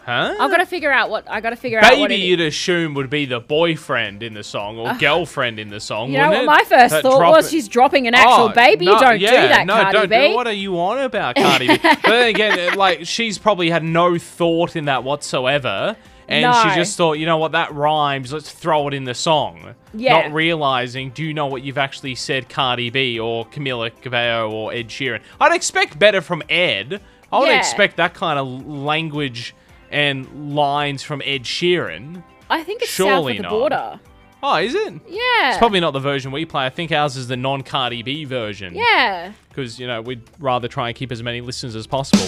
huh 0.04 0.36
I've 0.40 0.50
got 0.50 0.58
to 0.58 0.66
figure 0.66 0.92
out 0.92 1.12
what 1.12 1.30
I 1.30 1.42
got 1.42 1.52
to 1.52 1.56
figure 1.56 1.78
out. 1.78 1.84
Baby 1.92 2.16
you'd 2.16 2.42
assume 2.42 2.96
would 2.96 3.12
be 3.12 3.26
the 3.28 3.40
boyfriend 3.40 4.24
in 4.24 4.34
the 4.34 4.44
song 4.44 4.80
or 4.80 4.96
girlfriend 4.96 5.60
in 5.60 5.70
the 5.70 5.80
song 5.80 6.12
you 6.12 6.18
know 6.18 6.30
wouldn't 6.30 6.48
what 6.48 6.60
it? 6.60 6.70
my 6.70 6.78
first 6.78 6.92
That 6.92 7.02
thought 7.04 7.30
was? 7.30 7.46
it- 7.46 7.52
She's 7.52 7.68
dropping 7.68 8.08
an 8.08 8.16
actual 8.16 8.46
Oh, 8.46 8.50
baby. 8.50 8.86
no, 8.86 8.94
you 8.94 9.00
don't 9.00 9.20
yeah, 9.20 9.30
do 9.44 9.48
that, 9.50 9.68
no, 9.68 9.74
Cardi 9.76 9.98
don't 10.00 10.10
B. 10.10 10.34
What 10.34 10.48
are 10.48 10.54
you 10.54 10.80
on 10.80 10.98
about, 11.00 11.36
Cardi 11.36 11.68
B? 11.68 11.78
but 11.84 12.02
then 12.04 12.30
again, 12.30 12.74
like 12.76 13.06
she's 13.06 13.38
probably 13.38 13.70
had 13.70 13.84
no 13.84 14.18
thought 14.18 14.76
in 14.76 14.86
that 14.86 15.04
whatsoever, 15.04 15.96
and 16.28 16.44
No. 16.44 16.54
she 16.64 16.76
just 16.76 16.98
thought, 16.98 17.14
you 17.14 17.26
know 17.26 17.38
what, 17.38 17.52
that 17.54 17.74
rhymes. 17.74 18.32
Let's 18.34 18.52
throw 18.52 18.88
it 18.88 18.94
in 18.94 19.04
the 19.06 19.14
song. 19.14 19.76
Yeah. 19.94 20.22
Not 20.22 20.34
realizing, 20.34 21.10
do 21.12 21.24
you 21.24 21.34
know 21.34 21.48
what 21.48 21.64
you've 21.64 21.78
actually 21.78 22.16
said, 22.16 22.48
Cardi 22.50 22.90
B 22.90 23.20
or 23.20 23.46
Camila 23.48 23.92
Cabello 24.02 24.50
or 24.52 24.74
Ed 24.74 24.88
Sheeran? 24.90 25.22
I'd 25.40 25.54
expect 25.54 26.00
better 26.00 26.22
from 26.22 26.42
Ed. 26.50 27.02
I 27.32 27.40
would 27.40 27.48
Yeah. 27.50 27.58
expect 27.60 27.98
that 27.98 28.14
kind 28.14 28.38
of 28.40 28.68
language 28.68 29.54
and 29.92 30.56
lines 30.56 31.04
from 31.04 31.22
Ed 31.26 31.44
Sheeran. 31.44 32.24
I 32.50 32.64
think 32.64 32.82
it's 32.82 32.92
Surely 32.92 33.14
south 33.14 33.30
of 33.32 33.36
the 33.38 33.42
not. 33.44 33.50
border. 33.50 34.00
Oh, 34.44 34.56
is 34.56 34.74
it? 34.74 34.94
Yeah. 35.08 35.50
It's 35.50 35.58
probably 35.60 35.80
not 35.80 35.92
the 35.92 36.00
version 36.00 36.32
we 36.32 36.46
play. 36.46 36.66
I 36.66 36.70
think 36.70 36.92
ours 36.92 37.16
is 37.16 37.28
the 37.28 37.38
non 37.38 37.62
Cardi 37.62 38.02
B 38.02 38.26
version 38.26 38.74
Yeah. 38.76 39.34
because 39.50 39.80
you 39.80 39.86
know 39.88 40.02
we'd 40.02 40.22
rather 40.40 40.68
try 40.68 40.88
and 40.88 40.96
keep 40.98 41.12
as 41.12 41.22
many 41.22 41.42
listeners 41.42 41.76
as 41.76 41.86
possible. 41.86 42.26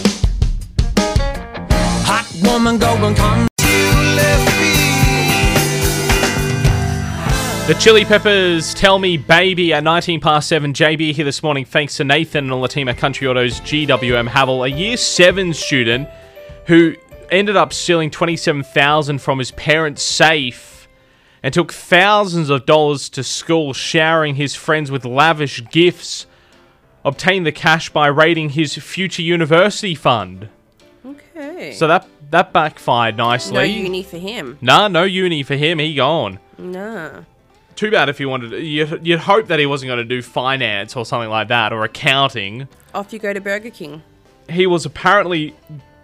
Hot 2.06 2.26
woman 2.44 2.78
go 2.78 2.92
and 3.06 3.16
come 3.16 3.48
The 7.66 7.72
Chili 7.80 8.04
Peppers 8.04 8.74
tell 8.74 8.98
me 8.98 9.16
baby 9.16 9.72
at 9.72 9.82
19 9.82 10.20
past 10.20 10.50
7. 10.50 10.74
JB 10.74 11.14
here 11.14 11.24
this 11.24 11.42
morning 11.42 11.64
thanks 11.64 11.96
to 11.96 12.04
Nathan 12.04 12.44
and 12.44 12.52
all 12.52 12.60
the 12.60 12.68
team 12.68 12.90
at 12.90 12.98
Country 12.98 13.26
Autos 13.26 13.58
GWM 13.60 14.28
Haval, 14.28 14.66
a 14.66 14.70
year 14.70 14.98
7 14.98 15.54
student 15.54 16.06
who 16.66 16.94
ended 17.30 17.56
up 17.56 17.72
stealing 17.72 18.10
27,000 18.10 19.18
from 19.18 19.38
his 19.38 19.50
parents' 19.52 20.02
safe 20.02 20.88
and 21.42 21.54
took 21.54 21.72
thousands 21.72 22.50
of 22.50 22.66
dollars 22.66 23.08
to 23.08 23.24
school 23.24 23.72
showering 23.72 24.34
his 24.34 24.54
friends 24.54 24.90
with 24.90 25.06
lavish 25.06 25.66
gifts. 25.70 26.26
Obtained 27.02 27.46
the 27.46 27.52
cash 27.52 27.88
by 27.88 28.08
raiding 28.08 28.50
his 28.50 28.74
future 28.74 29.22
university 29.22 29.94
fund. 29.94 30.50
Okay. 31.06 31.72
So 31.72 31.88
that 31.88 32.06
that 32.30 32.52
backfired 32.52 33.16
nicely. 33.16 33.54
no 33.54 33.62
uni 33.62 34.02
for 34.02 34.18
him. 34.18 34.58
Nah, 34.60 34.88
no 34.88 35.04
uni 35.04 35.42
for 35.42 35.54
him. 35.54 35.78
He 35.78 35.94
gone. 35.94 36.40
Nah. 36.58 37.22
Too 37.76 37.90
bad 37.90 38.08
if 38.08 38.18
he 38.18 38.26
wanted. 38.26 38.52
You'd, 38.52 39.06
you'd 39.06 39.20
hope 39.20 39.48
that 39.48 39.58
he 39.58 39.66
wasn't 39.66 39.88
going 39.88 39.98
to 39.98 40.04
do 40.04 40.22
finance 40.22 40.96
or 40.96 41.04
something 41.04 41.30
like 41.30 41.48
that 41.48 41.72
or 41.72 41.84
accounting. 41.84 42.68
Off 42.94 43.12
you 43.12 43.18
go 43.18 43.32
to 43.32 43.40
Burger 43.40 43.70
King. 43.70 44.02
He 44.48 44.66
was 44.66 44.86
apparently 44.86 45.54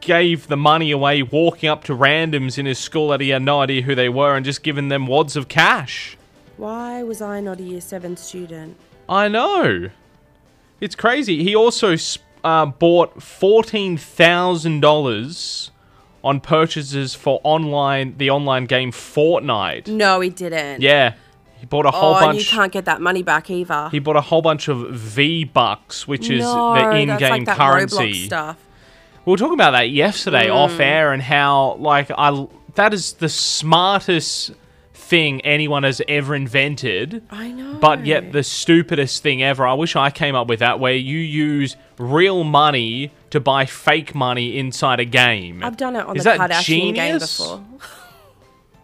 gave 0.00 0.48
the 0.48 0.56
money 0.56 0.90
away 0.90 1.22
walking 1.22 1.68
up 1.68 1.84
to 1.84 1.94
randoms 1.94 2.58
in 2.58 2.66
his 2.66 2.78
school 2.78 3.08
that 3.08 3.20
he 3.20 3.28
had 3.28 3.42
no 3.42 3.60
idea 3.60 3.82
who 3.82 3.94
they 3.94 4.08
were 4.08 4.34
and 4.34 4.44
just 4.44 4.62
giving 4.62 4.88
them 4.88 5.06
wads 5.06 5.36
of 5.36 5.48
cash. 5.48 6.16
Why 6.56 7.02
was 7.02 7.22
I 7.22 7.40
not 7.40 7.60
a 7.60 7.62
year 7.62 7.80
seven 7.80 8.16
student? 8.16 8.76
I 9.08 9.28
know. 9.28 9.90
It's 10.80 10.94
crazy. 10.94 11.42
He 11.44 11.54
also 11.54 11.96
uh, 12.42 12.66
bought 12.66 13.22
fourteen 13.22 13.96
thousand 13.96 14.80
dollars 14.80 15.70
on 16.24 16.40
purchases 16.40 17.14
for 17.14 17.40
online 17.44 18.16
the 18.18 18.30
online 18.30 18.66
game 18.66 18.92
Fortnite. 18.92 19.86
No, 19.88 20.20
he 20.20 20.30
didn't. 20.30 20.80
Yeah, 20.80 21.14
he 21.60 21.66
bought 21.66 21.86
a 21.86 21.90
whole 21.90 22.14
Oh, 22.14 22.28
and 22.28 22.38
you 22.38 22.40
bunch. 22.44 22.48
can't 22.50 22.72
get 22.72 22.86
that 22.86 23.00
money 23.00 23.22
back 23.22 23.50
either. 23.50 23.88
He 23.92 23.98
bought 24.00 24.16
a 24.16 24.20
whole 24.22 24.42
bunch 24.42 24.66
of 24.68 24.90
V 24.90 25.44
Bucks, 25.44 26.08
which 26.08 26.28
is 26.30 26.42
the 26.44 26.90
in-game 26.96 27.20
like 27.30 27.44
that 27.44 27.56
currency. 27.56 27.96
Roblox 28.14 28.24
stuff. 28.26 28.56
We 29.26 29.30
were 29.32 29.36
talking 29.36 29.54
about 29.54 29.72
that 29.72 29.90
yesterday 29.90 30.46
Mm. 30.48 30.54
off 30.56 30.80
air, 30.80 31.12
and 31.12 31.22
how 31.22 31.76
like 31.78 32.10
I 32.16 32.46
that 32.74 32.94
is 32.94 33.12
the 33.14 33.28
smartest 33.28 34.52
thing 34.94 35.40
anyone 35.42 35.82
has 35.82 36.00
ever 36.08 36.34
invented. 36.34 37.22
I 37.30 37.48
know. 37.48 37.74
But 37.80 38.06
yet 38.06 38.32
the 38.32 38.42
stupidest 38.44 39.22
thing 39.22 39.42
ever. 39.42 39.66
I 39.66 39.74
wish 39.74 39.96
I 39.96 40.10
came 40.10 40.34
up 40.36 40.46
with 40.46 40.60
that, 40.60 40.78
where 40.80 40.94
you 40.94 41.18
use 41.18 41.76
real 41.98 42.44
money 42.44 43.10
to 43.30 43.40
buy 43.40 43.66
fake 43.66 44.14
money 44.14 44.56
inside 44.56 45.00
a 45.00 45.04
game. 45.04 45.62
I've 45.64 45.76
done 45.76 45.96
it 45.96 46.06
on 46.06 46.16
Is 46.16 46.24
the 46.24 46.30
Kardashian 46.30 46.94
game 46.94 47.18
before. 47.18 47.62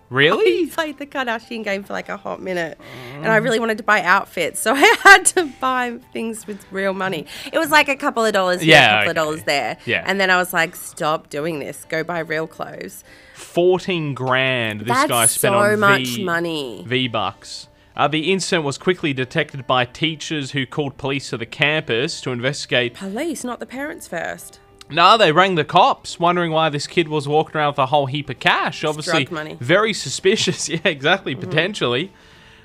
Really? 0.09 0.57
He 0.67 0.67
played 0.67 0.99
the 0.99 1.07
Kardashian 1.07 1.65
game 1.65 1.83
for 1.85 1.93
like 1.93 2.09
a 2.09 2.17
hot 2.17 2.41
minute, 2.41 2.79
and 3.15 3.27
I 3.27 3.37
really 3.37 3.59
wanted 3.61 3.79
to 3.79 3.85
buy 3.85 4.03
outfits, 4.03 4.61
so 4.65 4.73
I 4.75 4.95
had 5.03 5.25
to 5.27 5.47
buy 5.61 5.99
things 6.13 6.47
with 6.47 6.65
real 6.73 6.93
money. 6.95 7.27
It 7.53 7.59
was 7.59 7.71
like 7.71 7.89
a 7.89 7.97
couple 7.97 8.25
of 8.25 8.33
dollars 8.33 8.61
here, 8.61 8.73
Yeah, 8.73 8.85
a 8.85 8.89
couple 8.89 9.01
okay. 9.03 9.11
of 9.11 9.17
dollars 9.17 9.43
there, 9.45 9.77
Yeah. 9.87 10.05
And 10.07 10.21
then 10.21 10.31
I 10.31 10.37
was 10.37 10.53
like, 10.53 10.77
"Stop 10.77 11.29
doing 11.31 11.59
this. 11.59 11.85
Go 11.89 12.05
buy 12.05 12.21
real 12.21 12.47
clothes." 12.47 13.05
Fourteen 13.35 14.15
grand. 14.15 14.81
This 14.83 14.89
That's 14.89 15.09
guy 15.11 15.27
spent 15.27 15.53
so 15.55 15.59
on 15.59 15.81
much 15.81 16.07
V- 16.17 16.25
money. 16.25 16.85
V 16.87 17.09
Bucks. 17.09 17.69
Uh, 17.97 18.07
the 18.07 18.31
incident 18.31 18.63
was 18.65 18.77
quickly 18.77 19.13
detected 19.15 19.67
by 19.67 19.85
teachers 19.87 20.51
who 20.51 20.67
called 20.67 20.99
police 20.99 21.31
to 21.31 21.39
the 21.39 21.47
campus 21.47 22.21
to 22.21 22.31
investigate. 22.31 22.95
Police, 22.95 23.43
not 23.43 23.59
the 23.59 23.65
parents 23.67 24.07
first. 24.07 24.61
No, 24.89 25.17
they 25.19 25.33
rang 25.33 25.57
the 25.57 25.65
cops, 25.65 26.21
wondering 26.21 26.53
why 26.53 26.69
this 26.69 26.87
kid 26.87 27.09
was 27.09 27.27
walking 27.27 27.57
around 27.57 27.73
with 27.73 27.79
a 27.79 27.87
whole 27.87 28.07
heap 28.07 28.31
of 28.31 28.39
cash. 28.39 28.85
Obviously, 28.85 29.25
drug 29.25 29.33
money. 29.33 29.57
very 29.61 29.93
suspicious. 29.93 30.69
yeah, 30.69 30.79
exactly. 30.85 31.35
Potentially. 31.35 32.13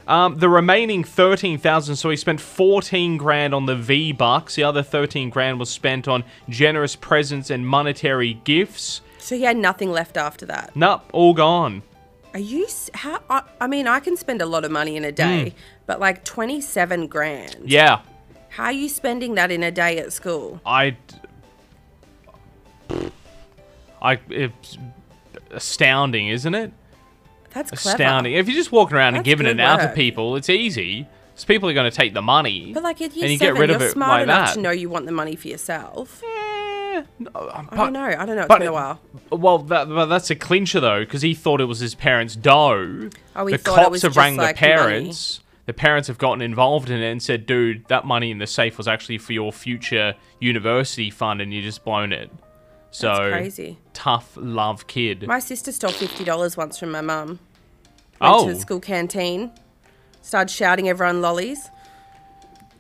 Um, 0.07 0.37
the 0.39 0.49
remaining 0.49 1.03
thirteen 1.03 1.57
thousand, 1.57 1.95
so 1.95 2.09
he 2.09 2.15
spent 2.17 2.41
fourteen 2.41 3.17
grand 3.17 3.53
on 3.53 3.65
the 3.65 3.75
V 3.75 4.11
Bucks. 4.11 4.55
The 4.55 4.63
other 4.63 4.83
thirteen 4.83 5.29
grand 5.29 5.59
was 5.59 5.69
spent 5.69 6.07
on 6.07 6.23
generous 6.49 6.95
presents 6.95 7.49
and 7.49 7.67
monetary 7.67 8.33
gifts. 8.43 9.01
So 9.19 9.35
he 9.35 9.43
had 9.43 9.57
nothing 9.57 9.91
left 9.91 10.17
after 10.17 10.45
that. 10.47 10.75
Nope, 10.75 11.01
all 11.13 11.33
gone. 11.33 11.83
Are 12.33 12.39
you? 12.39 12.67
How? 12.95 13.21
I, 13.29 13.43
I 13.61 13.67
mean, 13.67 13.87
I 13.87 13.99
can 13.99 14.17
spend 14.17 14.41
a 14.41 14.45
lot 14.45 14.65
of 14.65 14.71
money 14.71 14.95
in 14.97 15.05
a 15.05 15.11
day, 15.11 15.53
but 15.85 15.99
like 15.99 16.23
twenty-seven 16.23 17.07
grand. 17.07 17.57
Yeah, 17.65 18.01
How 18.49 18.65
are 18.65 18.71
you 18.71 18.89
spending 18.89 19.35
that 19.35 19.51
in 19.51 19.63
a 19.63 19.71
day 19.71 19.97
at 19.99 20.11
school? 20.13 20.59
I. 20.65 20.97
I. 24.01 24.19
It's 24.29 24.77
astounding, 25.51 26.29
isn't 26.29 26.55
it? 26.55 26.73
That's 27.53 27.71
clever. 27.71 27.95
Astounding. 27.95 28.33
If 28.33 28.47
you're 28.47 28.55
just 28.55 28.71
walking 28.71 28.95
around 28.97 29.15
and 29.15 29.25
giving 29.25 29.45
it 29.47 29.59
out 29.59 29.81
to 29.81 29.89
people, 29.89 30.35
it's 30.35 30.49
easy. 30.49 31.05
Because 31.31 31.45
people 31.45 31.69
are 31.69 31.73
going 31.73 31.89
to 31.89 31.95
take 31.95 32.13
the 32.13 32.21
money. 32.21 32.71
But 32.73 32.83
like 32.83 33.01
at 33.01 33.13
year 33.15 33.23
and 33.25 33.31
you 33.33 33.39
get 33.39 33.47
seven, 33.47 33.61
rid 33.61 33.69
you're 33.69 33.75
of 33.77 33.81
it 33.81 33.91
smart 33.91 34.11
like 34.11 34.23
enough 34.23 34.49
that. 34.49 34.55
to 34.55 34.61
know 34.61 34.71
you 34.71 34.89
want 34.89 35.05
the 35.05 35.11
money 35.11 35.35
for 35.35 35.47
yourself. 35.47 36.21
Eh, 36.23 37.03
no, 37.19 37.31
um, 37.33 37.69
I 37.71 37.77
don't 37.77 37.93
know. 37.93 38.03
I 38.03 38.25
don't 38.25 38.35
know. 38.35 38.41
It's 38.41 38.47
but- 38.47 38.59
been 38.59 38.67
a 38.67 38.73
while. 38.73 38.99
Well, 39.29 39.59
that, 39.59 39.87
but 39.87 40.07
that's 40.07 40.29
a 40.29 40.35
clincher 40.35 40.79
though, 40.81 41.01
because 41.01 41.21
he 41.21 41.33
thought 41.33 41.61
it 41.61 41.65
was 41.65 41.79
his 41.79 41.95
parents' 41.95 42.35
dough. 42.35 43.09
Oh, 43.35 43.45
he 43.45 43.53
the 43.53 43.57
thought 43.57 43.83
it 43.83 43.91
was 43.91 44.01
have 44.01 44.17
rang 44.17 44.35
like, 44.35 44.57
the 44.59 44.67
money. 44.67 44.75
parents. 44.75 45.39
The 45.67 45.73
parents 45.73 46.07
have 46.09 46.17
gotten 46.17 46.41
involved 46.41 46.89
in 46.89 47.01
it 47.01 47.09
and 47.09 47.23
said, 47.23 47.45
"Dude, 47.45 47.85
that 47.87 48.03
money 48.03 48.29
in 48.29 48.39
the 48.39 48.47
safe 48.47 48.77
was 48.77 48.87
actually 48.89 49.19
for 49.19 49.31
your 49.31 49.53
future 49.53 50.15
university 50.39 51.09
fund, 51.09 51.39
and 51.39 51.53
you 51.53 51.61
just 51.61 51.85
blown 51.85 52.11
it." 52.11 52.29
So 52.91 53.07
That's 53.07 53.31
crazy. 53.31 53.77
tough 53.93 54.33
love 54.35 54.87
kid. 54.87 55.25
My 55.25 55.39
sister 55.39 55.71
stole 55.71 55.91
fifty 55.91 56.23
dollars 56.23 56.57
once 56.57 56.77
from 56.77 56.91
my 56.91 57.01
mum. 57.01 57.39
Went 58.19 58.33
oh, 58.33 58.45
to 58.45 58.51
the 58.51 58.57
oh. 58.57 58.59
school 58.59 58.79
canteen, 58.79 59.51
started 60.21 60.51
shouting 60.51 60.89
everyone 60.89 61.21
lollies. 61.21 61.69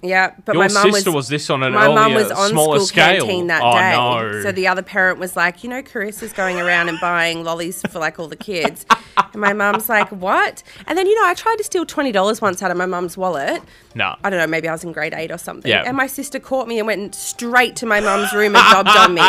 Yeah, 0.03 0.33
but 0.45 0.55
your 0.55 0.63
my 0.63 0.73
mum 0.73 0.91
sister 0.91 1.11
was, 1.11 1.15
was, 1.15 1.27
this 1.29 1.49
on 1.49 1.61
an 1.61 1.73
my 1.73 1.87
mum 1.87 2.13
earlier, 2.13 2.23
was 2.23 2.31
on 2.31 2.49
smaller 2.49 2.77
school 2.77 2.87
scale. 2.87 3.25
canteen 3.25 3.47
that 3.47 3.61
oh 3.63 3.71
day. 3.71 3.91
no! 3.91 4.41
So 4.41 4.51
the 4.51 4.67
other 4.67 4.81
parent 4.81 5.19
was 5.19 5.35
like, 5.35 5.63
you 5.63 5.69
know, 5.69 5.83
Carissa's 5.83 6.33
going 6.33 6.59
around 6.59 6.89
and 6.89 6.99
buying 6.99 7.43
lollies 7.43 7.81
for 7.83 7.99
like 7.99 8.19
all 8.19 8.27
the 8.27 8.35
kids. 8.35 8.85
And 9.17 9.41
my 9.41 9.53
mum's 9.53 9.89
like, 9.89 10.09
what? 10.11 10.63
And 10.87 10.97
then, 10.97 11.05
you 11.05 11.15
know, 11.15 11.25
I 11.25 11.33
tried 11.33 11.57
to 11.57 11.63
steal 11.63 11.85
$20 11.85 12.41
once 12.41 12.61
out 12.61 12.71
of 12.71 12.77
my 12.77 12.85
mum's 12.85 13.17
wallet. 13.17 13.61
No. 13.93 14.15
I 14.23 14.29
don't 14.29 14.39
know, 14.39 14.47
maybe 14.47 14.67
I 14.67 14.71
was 14.71 14.83
in 14.83 14.91
grade 14.91 15.13
eight 15.13 15.31
or 15.31 15.37
something. 15.37 15.69
Yeah. 15.69 15.83
And 15.85 15.95
my 15.97 16.07
sister 16.07 16.39
caught 16.39 16.67
me 16.67 16.79
and 16.79 16.87
went 16.87 17.13
straight 17.13 17.75
to 17.77 17.85
my 17.85 17.99
mum's 17.99 18.33
room 18.33 18.55
and 18.55 18.65
dobbed 18.71 18.89
on 18.89 19.13
me. 19.13 19.21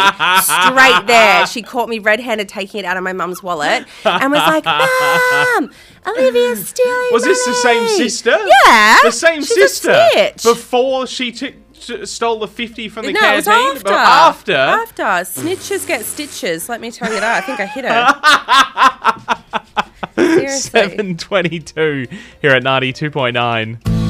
Straight 0.43 1.07
there. 1.07 1.47
She 1.47 1.63
caught 1.63 1.89
me 1.89 1.99
red 1.99 2.21
handed 2.21 2.49
taking 2.49 2.81
it 2.81 2.85
out 2.85 2.97
of 2.97 3.03
my 3.03 3.13
mum's 3.13 3.43
wallet 3.43 3.85
and 4.05 4.33
was 4.33 4.41
like, 4.41 4.65
Mum, 4.65 5.71
Olivia's 6.07 6.69
Steele. 6.69 7.13
Was 7.13 7.25
this 7.25 7.45
the 7.45 7.55
same 7.55 7.89
sister? 7.89 8.31
Yeah. 8.67 8.99
The 9.05 9.13
same 9.13 9.43
She's 9.43 9.55
sister. 9.55 10.33
Before 10.43 11.07
she 11.07 11.33
took 11.33 11.55
stole 12.05 12.39
the 12.39 12.49
50 12.49 12.89
from 12.89 13.07
the 13.07 13.13
no, 13.13 13.33
it 13.33 13.37
was 13.37 13.49
after. 13.49 13.83
But 13.85 13.93
after. 13.93 14.55
After. 14.55 15.03
Snitches 15.03 15.87
get 15.87 16.05
stitches. 16.05 16.69
Let 16.69 16.81
me 16.81 16.91
tell 16.91 17.13
you 17.13 17.21
that. 17.21 17.43
I 17.43 17.47
think 17.47 17.61
I 17.61 17.67
hit 17.67 17.85
her. 17.85 18.09
722 20.49 22.07
here 22.41 22.51
at 22.51 22.63
92.9. 22.63 24.02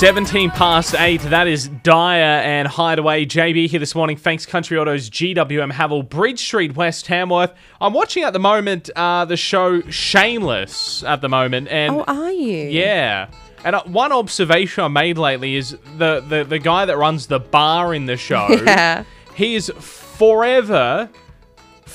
17 0.00 0.50
past 0.52 0.94
8, 0.94 1.20
that 1.24 1.46
is 1.46 1.68
Daya 1.68 2.42
and 2.42 2.66
Hideaway. 2.66 3.26
JB 3.26 3.68
here 3.68 3.78
this 3.78 3.94
morning. 3.94 4.16
Thanks, 4.16 4.46
Country 4.46 4.78
Autos, 4.78 5.10
GWM 5.10 5.70
Haval, 5.70 6.08
Bridge 6.08 6.40
Street, 6.40 6.74
West 6.74 7.04
Tamworth. 7.04 7.52
I'm 7.82 7.92
watching 7.92 8.22
at 8.24 8.32
the 8.32 8.38
moment 8.38 8.88
uh, 8.96 9.26
the 9.26 9.36
show 9.36 9.82
Shameless 9.82 11.04
at 11.04 11.20
the 11.20 11.28
moment. 11.28 11.68
And 11.68 11.96
Oh, 11.96 12.04
are 12.04 12.32
you? 12.32 12.68
yeah. 12.70 13.28
And 13.62 13.76
uh, 13.76 13.82
one 13.84 14.10
observation 14.10 14.84
I 14.84 14.88
made 14.88 15.18
lately 15.18 15.56
is 15.56 15.76
the, 15.98 16.24
the, 16.26 16.44
the 16.48 16.58
guy 16.58 16.86
that 16.86 16.96
runs 16.96 17.26
the 17.26 17.38
bar 17.38 17.92
in 17.92 18.06
the 18.06 18.16
show. 18.16 18.48
Yeah. 18.64 19.04
He 19.34 19.54
is 19.54 19.70
forever, 19.78 21.10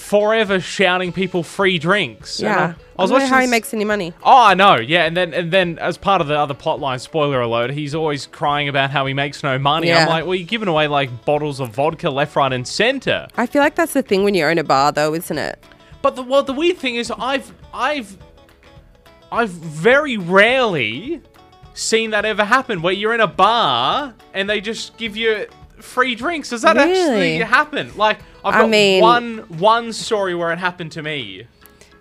forever 0.06 0.60
shouting 0.60 1.12
people 1.12 1.42
free 1.42 1.80
drinks. 1.80 2.40
And 2.40 2.48
Yeah. 2.50 2.58
I, 2.60 2.64
I 2.64 2.76
I 3.00 3.02
was 3.02 3.12
watching 3.12 3.28
how 3.28 3.42
he 3.42 3.48
makes 3.48 3.74
any 3.74 3.86
money. 3.86 4.14
Oh, 4.24 4.44
I 4.44 4.54
know. 4.54 4.76
Yeah, 4.76 5.06
and 5.06 5.18
then 5.18 5.34
and 5.34 5.52
then 5.52 5.80
as 5.80 5.98
part 5.98 6.22
of 6.22 6.28
the 6.28 6.38
other 6.38 6.54
plotline, 6.54 7.02
spoiler 7.02 7.42
alert, 7.42 7.72
he's 7.72 7.96
always 7.96 8.28
crying 8.28 8.70
about 8.70 8.92
how 8.92 9.06
he 9.06 9.14
makes 9.14 9.42
no 9.44 9.58
money. 9.58 9.92
I'm 9.92 10.08
like, 10.08 10.26
well, 10.26 10.36
you're 10.36 10.48
giving 10.48 10.68
away 10.68 10.88
like 10.88 11.26
bottles 11.26 11.60
of 11.60 11.70
vodka 11.70 12.10
left, 12.10 12.36
right, 12.36 12.54
and 12.54 12.68
center. 12.68 13.28
I 13.36 13.48
feel 13.48 13.62
like 13.62 13.76
that's 13.76 13.94
the 13.94 14.04
thing 14.04 14.24
when 14.24 14.36
you 14.36 14.46
own 14.46 14.58
a 14.60 14.64
bar, 14.64 14.92
though, 14.92 15.14
isn't 15.14 15.38
it? 15.38 15.62
But 16.02 16.16
the 16.16 16.22
well, 16.24 16.44
the 16.44 16.54
weird 16.54 16.78
thing 16.78 16.96
is, 16.96 17.12
I've 17.18 17.52
I've 17.74 18.16
I've 19.32 19.50
very 19.50 20.18
rarely 20.18 21.22
seen 21.74 22.12
that 22.12 22.24
ever 22.26 22.46
happen 22.46 22.82
where 22.82 22.94
you're 22.94 23.14
in 23.14 23.20
a 23.22 23.28
bar 23.28 24.14
and 24.34 24.50
they 24.50 24.62
just 24.62 24.96
give 24.98 25.18
you 25.18 25.48
free 25.80 26.16
drinks. 26.16 26.50
Does 26.50 26.62
that 26.64 26.78
actually 26.78 27.38
happen? 27.40 27.96
Like 27.98 28.20
I've 28.44 28.56
I 28.56 28.62
got 28.62 28.70
mean- 28.70 29.02
one 29.02 29.38
one 29.60 29.94
story 29.94 30.36
where 30.36 30.52
it 30.52 30.60
happened 30.60 30.92
to 30.94 31.02
me. 31.02 31.48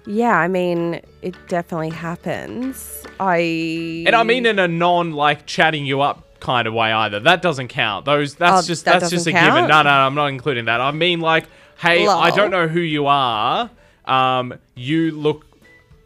Yeah, 0.07 0.37
I 0.37 0.49
mean, 0.49 1.01
it 1.23 1.35
definitely 1.49 1.89
happens. 1.89 3.05
I. 3.19 4.05
And 4.07 4.15
I 4.15 4.23
mean 4.23 4.45
in 4.45 4.59
a 4.59 4.69
non 4.69 5.13
like 5.13 5.47
chatting 5.47 5.87
you 5.87 6.03
up 6.03 6.41
kind 6.41 6.69
of 6.69 6.75
way 6.75 6.93
either. 6.93 7.21
That 7.21 7.41
doesn't 7.41 7.69
count. 7.69 8.05
Those 8.05 8.35
that's 8.35 8.65
Oh, 8.65 8.67
just 8.67 8.85
that 8.85 9.01
that's 9.01 9.11
just 9.11 9.27
a 9.27 9.33
doesn't 9.33 9.47
given. 9.55 9.69
No, 9.69 9.79
no, 9.79 9.83
no, 9.85 9.91
I'm 9.91 10.15
not 10.15 10.27
including 10.27 10.67
that. 10.67 10.81
I 10.83 10.91
mean 10.91 11.21
like, 11.21 11.47
hey, 11.81 12.07
I 12.07 12.31
don't 12.31 12.51
know 12.51 12.69
who 12.69 12.81
you 12.81 13.07
are. 13.07 13.71
Um, 14.05 14.59
you 14.75 15.11
look 15.13 15.47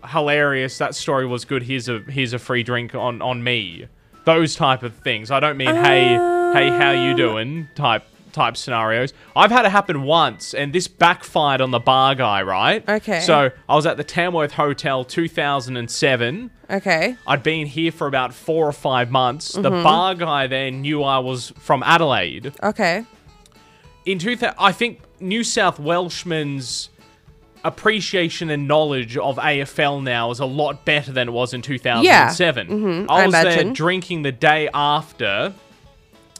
hilarious. 0.06 0.78
That 0.78 0.94
story 0.94 1.26
was 1.26 1.44
good. 1.44 1.64
Here's 1.64 1.88
a 1.88 1.98
here's 1.98 2.32
a 2.32 2.38
free 2.38 2.62
drink 2.62 2.94
on 2.94 3.20
on 3.20 3.42
me. 3.42 3.88
Those 4.24 4.54
type 4.54 4.84
of 4.84 4.94
things. 4.94 5.32
I 5.32 5.40
don't 5.40 5.56
mean 5.56 5.74
hey 5.74 6.16
hey 6.52 6.70
how 6.70 6.90
you 6.92 7.14
doing 7.16 7.68
type 7.74 8.04
type 8.32 8.56
scenarios. 8.56 9.12
I've 9.34 9.50
had 9.50 9.64
it 9.64 9.70
happen 9.70 10.02
once, 10.02 10.54
and 10.54 10.72
this 10.72 10.86
backfired 10.86 11.60
on 11.60 11.70
the 11.70 11.78
bar 11.80 12.14
guy. 12.14 12.42
Right. 12.42 12.86
Okay. 12.88 13.20
So 13.20 13.50
I 13.68 13.74
was 13.74 13.86
at 13.86 13.96
the 13.96 14.04
Tamworth 14.04 14.52
Hotel 14.52 15.04
2007. 15.04 16.50
Okay. 16.70 17.16
I'd 17.26 17.42
been 17.42 17.66
here 17.66 17.90
for 17.90 18.06
about 18.06 18.34
four 18.34 18.66
or 18.66 18.72
five 18.72 19.10
months. 19.10 19.52
The 19.54 19.70
Mm-hmm. 19.70 19.82
bar 19.82 20.14
guy 20.14 20.46
there 20.46 20.70
knew 20.70 21.02
I 21.02 21.18
was 21.18 21.52
from 21.58 21.82
Adelaide. 21.82 22.52
Okay. 22.62 23.04
In 24.04 24.18
2000, 24.18 24.54
I 24.58 24.72
think 24.72 25.00
New 25.20 25.42
South 25.42 25.78
Welshman's 25.80 26.90
appreciation 27.64 28.50
and 28.50 28.68
knowledge 28.68 29.16
of 29.16 29.36
AFL 29.36 30.02
now 30.02 30.30
is 30.30 30.38
a 30.40 30.46
lot 30.46 30.84
better 30.84 31.10
than 31.12 31.28
it 31.28 31.32
was 31.32 31.52
in 31.54 31.60
2007. 31.62 32.68
Mhm, 32.68 33.06
I 33.08 33.22
I 33.22 33.26
was 33.26 33.32
there 33.34 33.64
drinking 33.72 34.22
the 34.22 34.30
day 34.32 34.68
after 34.72 35.52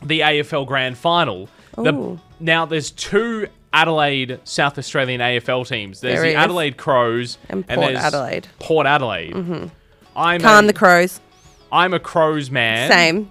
the 0.03 0.21
AFL 0.21 0.67
Grand 0.67 0.97
Final. 0.99 1.49
The, 1.77 2.19
now 2.41 2.67
there's 2.67 2.91
two 2.91 3.49
Adelaide 3.73 4.41
South 4.45 4.79
Australian 4.79 5.21
AFL 5.21 5.67
teams. 5.69 6.01
There's 6.01 6.21
There 6.21 6.31
the. 6.33 6.37
Adelaide 6.37 6.77
Crows 6.77 7.39
And 7.49 7.67
Port 7.67 7.81
there's 7.81 7.99
Adelaide. 7.99 8.45
Mm-hmm. 8.45 8.59
Port 8.65 8.87
Adelaide. 8.87 9.71
I'm 10.17 10.41
Calm 10.41 10.65
a, 10.65 10.67
the 10.67 10.73
crows. 10.73 11.21
I'm 11.71 11.95
a 11.95 12.01
Crows 12.01 12.51
man. 12.51 12.91
Same. 12.91 13.31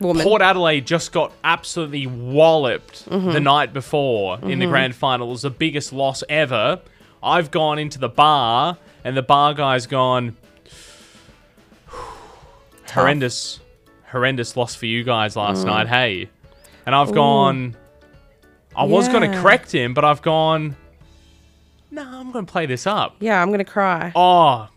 Woman. 0.00 0.22
Port 0.24 0.42
Adelaide 0.42 0.86
just 0.86 1.12
got 1.12 1.32
absolutely 1.42 2.06
walloped 2.06 3.08
Mm-hmm. 3.08 3.32
the 3.32 3.40
night 3.40 3.72
before 3.72 4.38
in 4.42 4.58
the 4.58 4.66
grand 4.66 4.94
final. 4.94 5.28
It 5.28 5.30
was 5.32 5.42
the 5.42 5.50
biggest 5.50 5.92
loss 5.92 6.22
ever. 6.28 6.80
I've 7.22 7.50
gone 7.50 7.78
into 7.78 7.98
the 7.98 8.08
bar, 8.08 8.76
and 9.02 9.16
the 9.16 9.22
bar 9.22 9.54
guy's 9.54 9.86
gone. 9.86 10.36
horrendous, 12.92 13.60
horrendous 14.14 14.56
loss 14.56 14.74
for 14.76 14.86
you 14.86 15.02
guys 15.04 15.34
last 15.36 15.64
night. 15.66 15.88
Hey, 15.88 16.30
and 16.86 16.94
I've 16.94 17.12
gone. 17.12 17.76
I 18.76 18.84
was 18.84 19.08
going 19.08 19.28
to 19.30 19.38
correct 19.40 19.70
him, 19.72 19.92
but 19.92 20.04
I've 20.04 20.22
gone. 20.22 20.76
No, 21.90 22.02
I'm 22.02 22.30
going 22.32 22.46
to 22.46 22.50
play 22.52 22.66
this 22.66 22.86
up. 22.86 23.16
yeah, 23.20 23.40
I'm 23.42 23.50
gonna 23.50 23.64
cry. 23.64 24.12
Oh, 24.16 24.68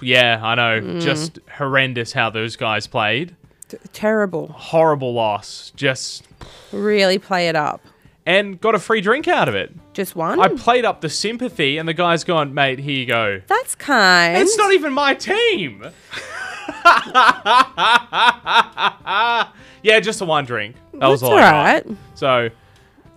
yeah, 0.00 0.40
I 0.42 0.54
know. 0.54 0.80
Mm. 0.80 1.00
Just 1.02 1.38
horrendous 1.56 2.12
how 2.12 2.30
those 2.30 2.56
guys 2.56 2.86
played. 2.86 3.34
T- 3.68 3.76
terrible. 3.92 4.48
Horrible 4.48 5.12
loss. 5.12 5.72
Just 5.76 6.26
Really 6.72 7.18
play 7.18 7.48
it 7.48 7.56
up. 7.56 7.80
and 8.26 8.60
got 8.60 8.74
a 8.74 8.78
free 8.78 9.00
drink 9.02 9.28
out 9.28 9.48
of 9.48 9.54
it. 9.54 9.72
Just 9.92 10.16
one. 10.16 10.40
I 10.40 10.48
played 10.48 10.84
up 10.86 11.00
the 11.02 11.08
sympathy, 11.10 11.76
and 11.78 11.86
the 11.88 11.92
guy's 11.94 12.24
gone, 12.24 12.54
mate, 12.54 12.78
here 12.78 12.96
you 12.96 13.06
go. 13.06 13.40
That's 13.46 13.74
kind. 13.74 14.38
It's 14.38 14.56
not 14.56 14.72
even 14.72 14.92
my 14.94 15.12
team. 15.14 15.84
yeah, 19.82 20.00
just 20.00 20.20
a 20.20 20.24
one 20.24 20.44
drink. 20.44 20.76
That 20.94 21.08
was 21.08 21.20
That's 21.20 21.32
all. 21.32 21.38
I 21.38 21.42
alright. 21.52 21.86
So, 22.14 22.50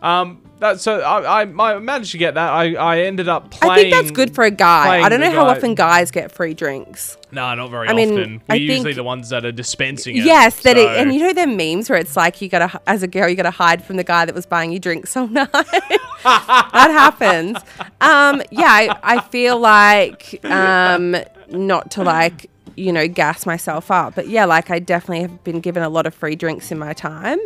um, 0.02 0.42
that 0.60 0.80
so 0.80 1.00
I, 1.02 1.42
I 1.42 1.72
I 1.74 1.80
managed 1.80 2.12
to 2.14 2.18
get 2.18 2.36
that. 2.36 2.50
I 2.54 2.74
I 2.76 3.00
ended 3.02 3.28
up 3.28 3.52
playing. 3.52 3.72
I 3.72 3.76
think 3.76 3.94
that's 3.94 4.12
good 4.12 4.34
for 4.34 4.44
a 4.46 4.52
guy. 4.52 5.02
I 5.02 5.10
don't 5.10 5.20
know 5.20 5.32
how 5.32 5.44
guy- 5.46 5.58
often 5.58 5.76
guys 5.76 6.12
get 6.12 6.32
free 6.32 6.54
drinks. 6.54 7.18
No, 7.32 7.54
not 7.56 7.70
very 7.70 7.90
I 7.90 7.94
mean, 7.94 8.12
often. 8.14 8.42
We're 8.48 8.54
I 8.54 8.56
usually 8.56 8.84
think- 8.84 8.96
the 8.96 9.04
ones 9.04 9.30
that 9.30 9.44
are 9.44 9.52
dispensing 9.52 10.16
it. 10.18 10.24
Yes, 10.26 10.62
that 10.62 10.78
it, 10.78 10.88
and 10.88 11.14
you 11.14 11.20
know 11.22 11.34
them 11.34 11.58
memes 11.58 11.90
where 11.90 11.98
it's 12.00 12.16
like 12.16 12.42
you 12.42 12.48
gotta, 12.48 12.80
as 12.88 13.02
a 13.04 13.08
girl, 13.08 13.28
you 13.28 13.36
gotta 13.36 13.50
hide 13.52 13.84
from 13.84 13.96
the 13.98 14.04
guy 14.04 14.24
that 14.26 14.36
was 14.36 14.46
buying 14.46 14.72
you 14.72 14.80
drinks 14.80 15.18
all 15.18 15.28
night. 15.30 15.50
that 15.52 16.90
happens. 16.92 17.58
Um, 18.00 18.42
yeah, 18.52 18.66
I, 18.68 19.00
I 19.04 19.20
feel 19.22 19.58
like 19.60 20.40
um, 20.46 21.16
not 21.50 21.92
to 21.92 22.04
like 22.04 22.50
you 22.76 22.92
know 22.92 23.08
gas 23.08 23.46
myself 23.46 23.90
up, 23.92 24.16
but 24.16 24.28
yeah, 24.30 24.46
like 24.46 24.72
I 24.72 24.80
definitely 24.80 25.22
have 25.22 25.44
been 25.44 25.60
given 25.60 25.84
a 25.84 25.90
lot 25.90 26.06
of 26.06 26.14
free 26.14 26.36
drinks 26.36 26.72
in 26.72 26.80
my 26.80 26.94
time. 26.94 27.40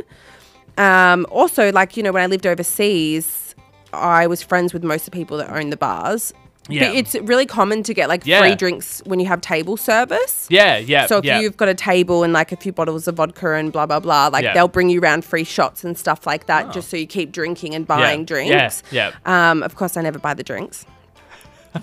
Um, 0.78 1.26
also, 1.30 1.72
like 1.72 1.98
you 1.98 2.04
know, 2.04 2.12
when 2.12 2.24
I 2.24 2.28
lived 2.28 2.46
overseas, 2.46 3.56
I 3.94 4.28
was 4.28 4.42
friends 4.44 4.74
with 4.74 4.84
most 4.84 5.02
of 5.08 5.12
the 5.12 5.18
people 5.18 5.38
that 5.38 5.50
own 5.50 5.70
the 5.70 5.78
bars. 5.78 6.34
But 6.68 6.74
Yeah. 6.76 6.92
it's 6.92 7.16
really 7.16 7.46
common 7.46 7.82
to 7.84 7.94
get 7.94 8.10
like 8.10 8.26
Yeah. 8.26 8.42
free 8.42 8.54
drinks 8.54 9.02
when 9.06 9.22
you 9.22 9.26
have 9.28 9.40
table 9.40 9.78
service. 9.78 10.48
Yeah, 10.50 10.76
yeah. 10.78 11.06
So 11.06 11.20
if 11.20 11.24
yeah. 11.24 11.40
you've 11.40 11.56
got 11.56 11.70
a 11.70 11.74
table 11.74 12.24
and 12.24 12.34
like 12.34 12.52
a 12.52 12.58
few 12.58 12.74
bottles 12.74 13.08
of 13.08 13.16
vodka 13.16 13.54
and 13.54 13.72
blah 13.72 13.86
blah 13.86 14.02
blah, 14.02 14.28
like 14.28 14.44
Yeah. 14.44 14.54
they'll 14.54 14.68
bring 14.68 14.90
you 14.90 15.00
around 15.00 15.24
free 15.24 15.46
shots 15.46 15.86
and 15.86 15.98
stuff 15.98 16.28
like 16.28 16.46
that, 16.48 16.74
just 16.74 16.90
so 16.90 16.98
you 16.98 17.08
keep 17.08 17.32
drinking 17.32 17.74
and 17.74 17.88
buying 17.88 18.20
yeah, 18.20 18.26
drinks. 18.26 18.84
Yeah, 18.92 19.12
Um, 19.26 19.64
of 19.64 19.76
course, 19.76 19.96
I 19.96 20.02
never 20.02 20.20
buy 20.20 20.34
the 20.34 20.44
drinks. 20.44 20.86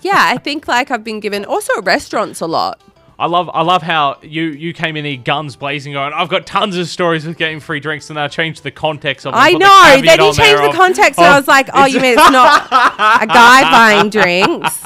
yeah, 0.03 0.21
I 0.35 0.37
think 0.37 0.69
like 0.69 0.91
I've 0.91 1.03
been 1.05 1.19
given 1.21 1.47
also 1.47 1.73
restaurants 1.81 2.43
a 2.43 2.47
lot. 2.47 2.79
I 3.19 3.27
love 3.27 3.49
I 3.55 3.63
love 3.63 3.83
how 3.83 4.19
you 4.23 4.45
you 4.47 4.73
came 4.73 4.97
in 4.97 5.05
here 5.05 5.17
guns 5.17 5.55
blazing 5.57 5.93
going. 5.93 6.13
I've 6.13 6.29
got 6.29 6.47
tons 6.47 6.77
of 6.77 6.89
stories 6.89 7.25
with 7.25 7.37
getting 7.39 7.61
free 7.61 7.79
drinks, 7.79 8.11
and 8.11 8.17
then 8.17 8.25
I 8.25 8.29
changed 8.29 8.65
the 8.65 8.71
context 8.73 9.25
of. 9.25 9.33
them, 9.35 9.41
I 9.41 9.53
put 9.53 9.59
the 9.61 9.65
know. 9.65 9.83
caveat 9.95 10.19
Then 10.19 10.27
you 10.27 10.35
changed 10.35 10.63
the 10.63 10.69
of- 10.71 10.75
context, 10.75 11.19
and 11.21 11.27
I 11.29 11.39
was 11.39 11.47
like, 11.47 11.69
"Oh, 11.73 11.85
you 11.87 12.01
mean 12.01 12.19
it's 12.19 12.31
not 12.31 12.65
a 13.23 13.27
guy 13.27 13.63
buying 13.71 14.11
drinks?" 14.11 14.83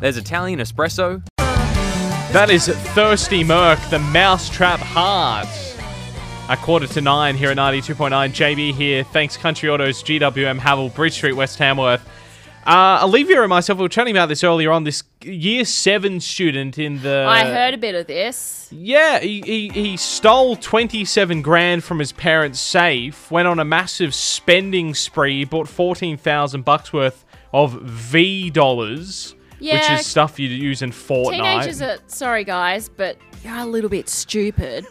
There's 0.00 0.18
Italian 0.18 0.58
espresso. 0.60 1.22
That 2.32 2.50
is 2.50 2.68
Thirsty 2.68 3.42
Merc, 3.42 3.78
the 3.88 3.98
Mousetrap 4.00 4.80
Heart. 4.80 5.48
A 6.50 6.56
quarter 6.58 6.86
to 6.86 7.00
nine 7.00 7.34
here 7.36 7.50
at 7.50 7.56
92.9. 7.56 8.10
JB 8.30 8.74
here. 8.74 9.02
Thanks, 9.04 9.36
Country 9.36 9.68
Autos, 9.70 10.02
GWM, 10.02 10.58
Haval, 10.60 10.94
Bridge 10.94 11.14
Street, 11.14 11.32
West 11.32 11.56
Tamworth. 11.58 12.06
Uh, 12.66 13.00
Olivia 13.04 13.40
and 13.40 13.48
myself 13.48 13.78
we 13.78 13.84
were 13.84 13.88
chatting 13.88 14.12
about 14.12 14.28
this 14.28 14.42
earlier 14.42 14.72
on. 14.72 14.82
This 14.82 15.04
year 15.22 15.64
seven 15.64 16.18
student 16.18 16.78
in 16.78 17.00
the. 17.00 17.24
I 17.28 17.44
heard 17.44 17.74
a 17.74 17.78
bit 17.78 17.94
of 17.94 18.08
this. 18.08 18.68
Yeah, 18.72 19.20
he, 19.20 19.40
he, 19.42 19.68
he 19.68 19.96
stole 19.96 20.56
27 20.56 21.42
grand 21.42 21.84
from 21.84 22.00
his 22.00 22.10
parents' 22.10 22.58
safe, 22.58 23.30
went 23.30 23.46
on 23.46 23.60
a 23.60 23.64
massive 23.64 24.14
spending 24.16 24.94
spree, 24.94 25.44
bought 25.44 25.68
14,000 25.68 26.64
bucks 26.64 26.92
worth 26.92 27.24
of 27.52 27.80
V 27.82 28.50
dollars, 28.50 29.36
which 29.60 29.88
is 29.90 30.04
stuff 30.04 30.40
you 30.40 30.48
use 30.48 30.82
in 30.82 30.90
Fortnite. 30.90 31.30
Teenagers 31.30 31.80
are 31.80 31.98
sorry 32.08 32.42
guys, 32.42 32.88
but 32.88 33.16
you're 33.44 33.56
a 33.58 33.64
little 33.64 33.90
bit 33.90 34.08
stupid. 34.08 34.84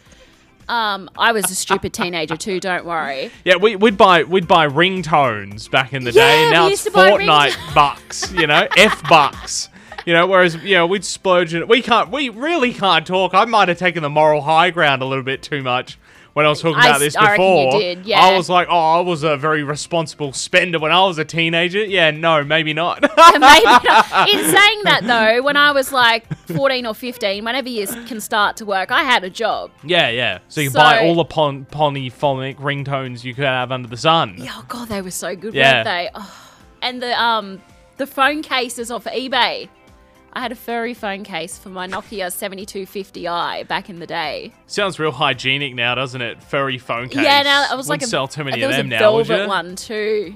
Um, 0.68 1.10
I 1.18 1.32
was 1.32 1.50
a 1.52 1.56
stupid 1.56 1.94
teenager 1.94 2.38
too. 2.38 2.60
Don't 2.60 2.86
worry. 2.86 3.32
Yeah, 3.46 3.58
we, 3.58 3.76
we'd 3.76 3.98
buy 3.98 4.24
we'd 4.24 4.48
buy 4.48 4.68
ringtones 4.68 5.70
back 5.70 5.94
in 5.94 6.04
the 6.04 6.12
Yeah, 6.12 6.22
day. 6.22 6.52
Now 6.52 6.68
it's 6.68 6.88
Fortnite 6.88 7.76
bucks, 7.76 8.32
you 8.34 8.48
know, 8.48 8.68
F 8.78 9.08
bucks. 9.08 9.70
You 10.06 10.14
know, 10.14 10.26
whereas 10.28 10.56
you 10.64 10.76
know 10.76 10.88
we'd 10.88 11.06
splurge 11.06 11.54
and 11.54 11.68
we 11.70 11.82
can't 11.82 12.12
we 12.12 12.30
really 12.30 12.74
can't 12.74 13.06
talk. 13.06 13.34
I 13.34 13.46
might 13.46 13.68
have 13.68 13.78
taken 13.78 14.02
the 14.04 14.10
moral 14.10 14.42
high 14.42 14.72
ground 14.72 15.02
a 15.02 15.06
little 15.06 15.24
bit 15.24 15.42
too 15.44 15.62
much 15.64 15.98
when 16.36 16.46
I 16.46 16.50
was 16.50 16.62
talking 16.62 16.78
I 16.78 16.88
about 16.90 17.00
this 17.00 17.16
I 17.16 17.32
before. 17.32 17.80
did, 17.80 18.06
yeah. 18.06 18.20
I 18.20 18.36
was 18.36 18.50
like, 18.50 18.68
oh, 18.70 18.78
I 18.98 19.00
was 19.00 19.24
a 19.24 19.38
very 19.38 19.64
responsible 19.64 20.34
spender 20.34 20.80
when 20.80 20.92
I 20.92 21.02
was 21.06 21.18
a 21.18 21.24
teenager. 21.24 21.84
Yeah, 21.84 22.12
no, 22.12 22.44
maybe 22.44 22.74
not. 22.74 23.02
Maybe 23.18 23.64
not. 23.64 24.30
In 24.30 24.40
saying 24.44 24.82
that 24.84 25.02
though, 25.04 25.42
when 25.42 25.56
I 25.56 25.72
was 25.72 25.94
like 25.94 26.26
14 26.50 26.86
or 26.86 26.94
15, 26.94 27.46
whenever 27.46 27.70
you 27.70 27.88
can 27.88 28.20
start 28.20 28.58
to 28.58 28.66
work, 28.66 28.92
I 28.92 29.04
had 29.04 29.24
a 29.24 29.30
job. 29.30 29.72
yeah, 29.84 30.10
yeah. 30.10 30.40
So 30.50 30.60
you 30.60 30.72
buy 30.72 31.00
all 31.08 31.16
the 31.16 31.24
pon- 31.26 31.66
polyphonic 31.72 32.58
ringtones 32.58 33.24
you 33.24 33.34
could 33.34 33.46
have 33.46 33.72
under 33.72 33.88
the 33.88 33.98
sun. 33.98 34.36
Yeah, 34.38 34.52
Oh 34.56 34.66
god, 34.68 34.90
they 34.90 35.02
were 35.02 35.12
so 35.12 35.36
good, 35.38 35.54
Yeah. 35.54 35.76
weren't 35.76 35.86
they? 35.86 36.10
Oh. 36.16 36.42
And 36.82 37.02
the 37.02 37.18
um 37.22 37.62
the 37.98 38.06
phone 38.08 38.42
cases 38.42 38.92
off 38.92 39.06
eBay. 39.06 39.70
I 40.36 40.42
had 40.42 40.52
a 40.52 40.56
furry 40.56 40.94
phone 40.94 41.24
case 41.24 41.58
for 41.58 41.70
my 41.70 41.88
Nokia 41.88 42.28
7250i 42.28 43.68
back 43.68 43.90
in 43.90 44.00
the 44.00 44.08
day. 44.08 44.54
Sounds 44.68 45.00
real 45.00 45.12
hygienic 45.12 45.76
now, 45.76 45.96
doesn't 45.96 46.22
it? 46.22 46.44
Furry 46.44 46.78
phone 46.78 47.08
case. 47.10 47.24
Yeah, 47.24 47.42
now 47.44 47.66
I 47.72 47.76
was 47.76 47.88
like 47.88 48.02
Wouldn't 48.02 48.10
a, 48.10 48.12
sell 48.12 48.28
too 48.28 48.44
many 48.44 48.60
there 48.60 48.66
of 48.70 48.72
was 48.72 48.78
them 48.78 48.90
now, 48.90 49.14
would 49.14 49.28
velvet 49.28 49.44
you? 49.44 49.48
one 49.50 49.76
too. 49.76 50.36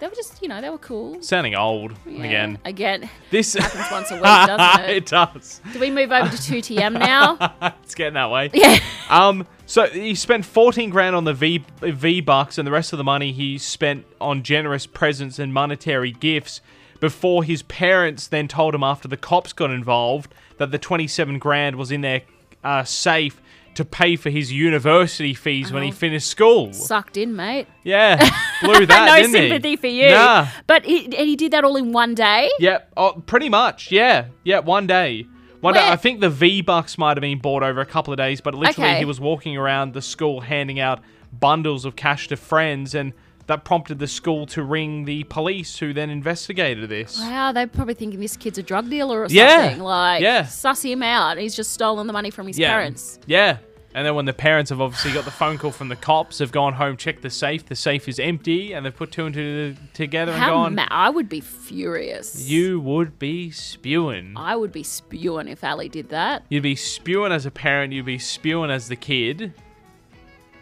They 0.00 0.08
were 0.08 0.14
just, 0.14 0.42
you 0.42 0.48
know, 0.48 0.60
they 0.60 0.70
were 0.70 0.78
cool. 0.78 1.22
Sounding 1.22 1.54
old 1.54 1.94
Yeah. 2.06 2.24
again. 2.24 2.58
Again. 2.64 3.10
This 3.30 3.54
Happens 3.54 3.86
once 3.90 4.10
a 4.10 4.14
week, 4.16 4.22
doesn't 4.22 4.84
it? 4.90 4.90
it 4.98 5.06
does. 5.06 5.60
Do 5.72 5.80
we 5.80 5.90
move 5.90 6.12
over 6.12 6.28
to 6.28 6.36
2TM 6.36 6.92
now? 6.92 7.72
It's 7.82 7.94
getting 7.94 8.14
that 8.14 8.30
way. 8.30 8.50
yeah. 8.54 8.78
Um. 9.08 9.46
So 9.66 9.86
he 9.86 10.14
spent 10.14 10.44
14 10.44 10.90
grand 10.90 11.14
on 11.16 11.24
the 11.24 11.34
V 11.34 11.64
V 11.80 12.20
bucks, 12.20 12.56
and 12.58 12.66
the 12.66 12.72
rest 12.72 12.92
of 12.92 12.96
the 12.98 13.04
money 13.04 13.32
he 13.32 13.56
spent 13.58 14.04
on 14.20 14.42
generous 14.42 14.86
presents 14.86 15.38
and 15.38 15.52
monetary 15.54 16.10
gifts. 16.12 16.60
Before 17.00 17.44
his 17.44 17.62
parents 17.62 18.26
then 18.28 18.48
told 18.48 18.74
him 18.74 18.82
after 18.82 19.08
the 19.08 19.16
cops 19.16 19.52
got 19.52 19.70
involved 19.70 20.34
that 20.58 20.70
the 20.70 20.78
27 20.78 21.38
grand 21.38 21.76
was 21.76 21.90
in 21.90 22.00
their 22.00 22.22
uh, 22.62 22.84
safe 22.84 23.40
to 23.74 23.84
pay 23.84 24.14
for 24.14 24.30
his 24.30 24.52
university 24.52 25.34
fees 25.34 25.72
when 25.72 25.82
he 25.82 25.88
Oh. 25.88 25.92
finished 25.92 26.28
school. 26.28 26.72
Sucked 26.72 27.16
in, 27.16 27.34
mate. 27.34 27.66
Yeah, 27.82 28.16
blew 28.62 28.86
that. 28.86 29.06
no 29.06 29.16
didn't 29.16 29.34
he? 29.42 29.48
sympathy 29.48 29.76
for 29.76 29.88
you. 29.88 30.10
Nah. 30.10 30.46
But 30.68 30.84
he, 30.84 31.04
and 31.06 31.14
he 31.28 31.34
did 31.36 31.52
that 31.52 31.64
all 31.64 31.76
in 31.76 31.92
one 31.92 32.14
day. 32.14 32.50
Yep. 32.60 32.92
Oh, 32.96 33.22
pretty 33.26 33.48
much. 33.48 33.90
Yeah. 33.90 34.26
Yeah. 34.44 34.60
One 34.60 34.86
day. 34.86 35.26
One 35.60 35.74
day. 35.74 35.88
I 35.88 35.96
think 35.96 36.20
the 36.20 36.30
V 36.30 36.60
Bucks 36.60 36.96
might 36.98 37.16
have 37.16 37.22
been 37.22 37.38
bought 37.40 37.62
over 37.64 37.80
a 37.80 37.86
couple 37.86 38.12
of 38.12 38.16
days, 38.18 38.40
but 38.40 38.54
literally 38.54 38.90
Okay. 38.90 38.98
he 38.98 39.04
was 39.04 39.18
walking 39.18 39.56
around 39.56 39.92
the 39.94 40.02
school 40.02 40.40
handing 40.42 40.78
out 40.78 41.00
bundles 41.32 41.84
of 41.84 41.96
cash 41.96 42.28
to 42.28 42.36
friends, 42.36 42.94
and 42.94 43.12
that 43.46 43.64
prompted 43.64 43.98
the 43.98 44.06
school 44.06 44.46
to 44.46 44.62
ring 44.62 45.04
the 45.04 45.24
police, 45.24 45.78
who 45.78 45.92
then 45.92 46.10
investigated 46.10 46.88
this. 46.88 47.18
Wow, 47.20 47.52
they're 47.52 47.66
probably 47.66 47.94
thinking 47.94 48.20
this 48.20 48.36
kid's 48.36 48.58
a 48.58 48.62
drug 48.62 48.88
dealer 48.90 49.22
or 49.22 49.26
Yeah, 49.28 49.62
something. 49.64 49.82
Like, 49.82 50.22
yeah. 50.22 50.44
suss 50.44 50.82
him 50.82 51.02
out. 51.02 51.36
He's 51.38 51.54
just 51.54 51.72
stolen 51.72 52.06
the 52.06 52.12
money 52.12 52.30
from 52.30 52.46
his 52.46 52.58
Yeah. 52.58 52.70
parents. 52.70 53.18
Yeah. 53.26 53.58
And 53.96 54.04
then 54.04 54.16
when 54.16 54.24
the 54.24 54.32
parents 54.32 54.70
have 54.70 54.80
obviously 54.80 55.12
got 55.12 55.24
the 55.24 55.30
phone 55.30 55.56
call 55.56 55.70
from 55.70 55.86
the 55.88 55.94
cops, 55.94 56.40
have 56.40 56.50
gone 56.50 56.72
home, 56.72 56.96
checked 56.96 57.22
the 57.22 57.30
safe. 57.30 57.64
The 57.66 57.76
safe 57.76 58.08
is 58.08 58.18
empty, 58.18 58.72
and 58.72 58.84
they've 58.84 58.96
put 58.96 59.12
two 59.12 59.24
and 59.26 59.32
two 59.32 59.76
together 59.92 60.32
and 60.32 60.44
gone. 60.44 60.74
ma- 60.74 60.88
I 60.90 61.10
would 61.10 61.28
be 61.28 61.40
furious. 61.40 62.48
you 62.48 62.80
would 62.80 63.20
be 63.20 63.52
spewing. 63.52 64.32
I 64.36 64.56
would 64.56 64.72
be 64.72 64.82
spewing 64.82 65.46
if 65.46 65.62
Ali 65.62 65.88
did 65.88 66.08
that. 66.08 66.44
You'd 66.48 66.64
be 66.64 66.74
spewing 66.74 67.30
as 67.30 67.46
a 67.46 67.52
parent. 67.52 67.92
You'd 67.92 68.06
be 68.06 68.18
spewing 68.18 68.70
as 68.70 68.88
the 68.88 68.96
kid. 68.96 69.52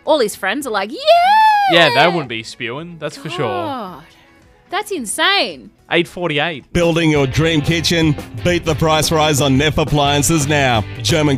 All 0.05 0.19
his 0.19 0.35
friends 0.35 0.67
are 0.67 0.71
like, 0.71 0.91
yeah. 0.91 0.99
Yeah, 1.71 1.91
they 1.95 2.07
wouldn't 2.09 2.29
be 2.29 2.43
spewing. 2.43 2.99
That's 2.99 3.17
for 3.17 3.31
sure. 3.31 3.47
God, 3.47 4.05
that's 4.69 4.91
insane. 4.91 5.71
848. 5.91 6.73
Building 6.73 7.11
your 7.11 7.27
dream 7.27 7.61
kitchen? 7.61 8.17
Beat 8.43 8.65
the 8.65 8.75
price 8.75 9.13
rise 9.13 9.41
on 9.41 9.59
Neff 9.59 9.79
appliances 9.79 10.47
now. 10.49 10.83
German 11.03 11.37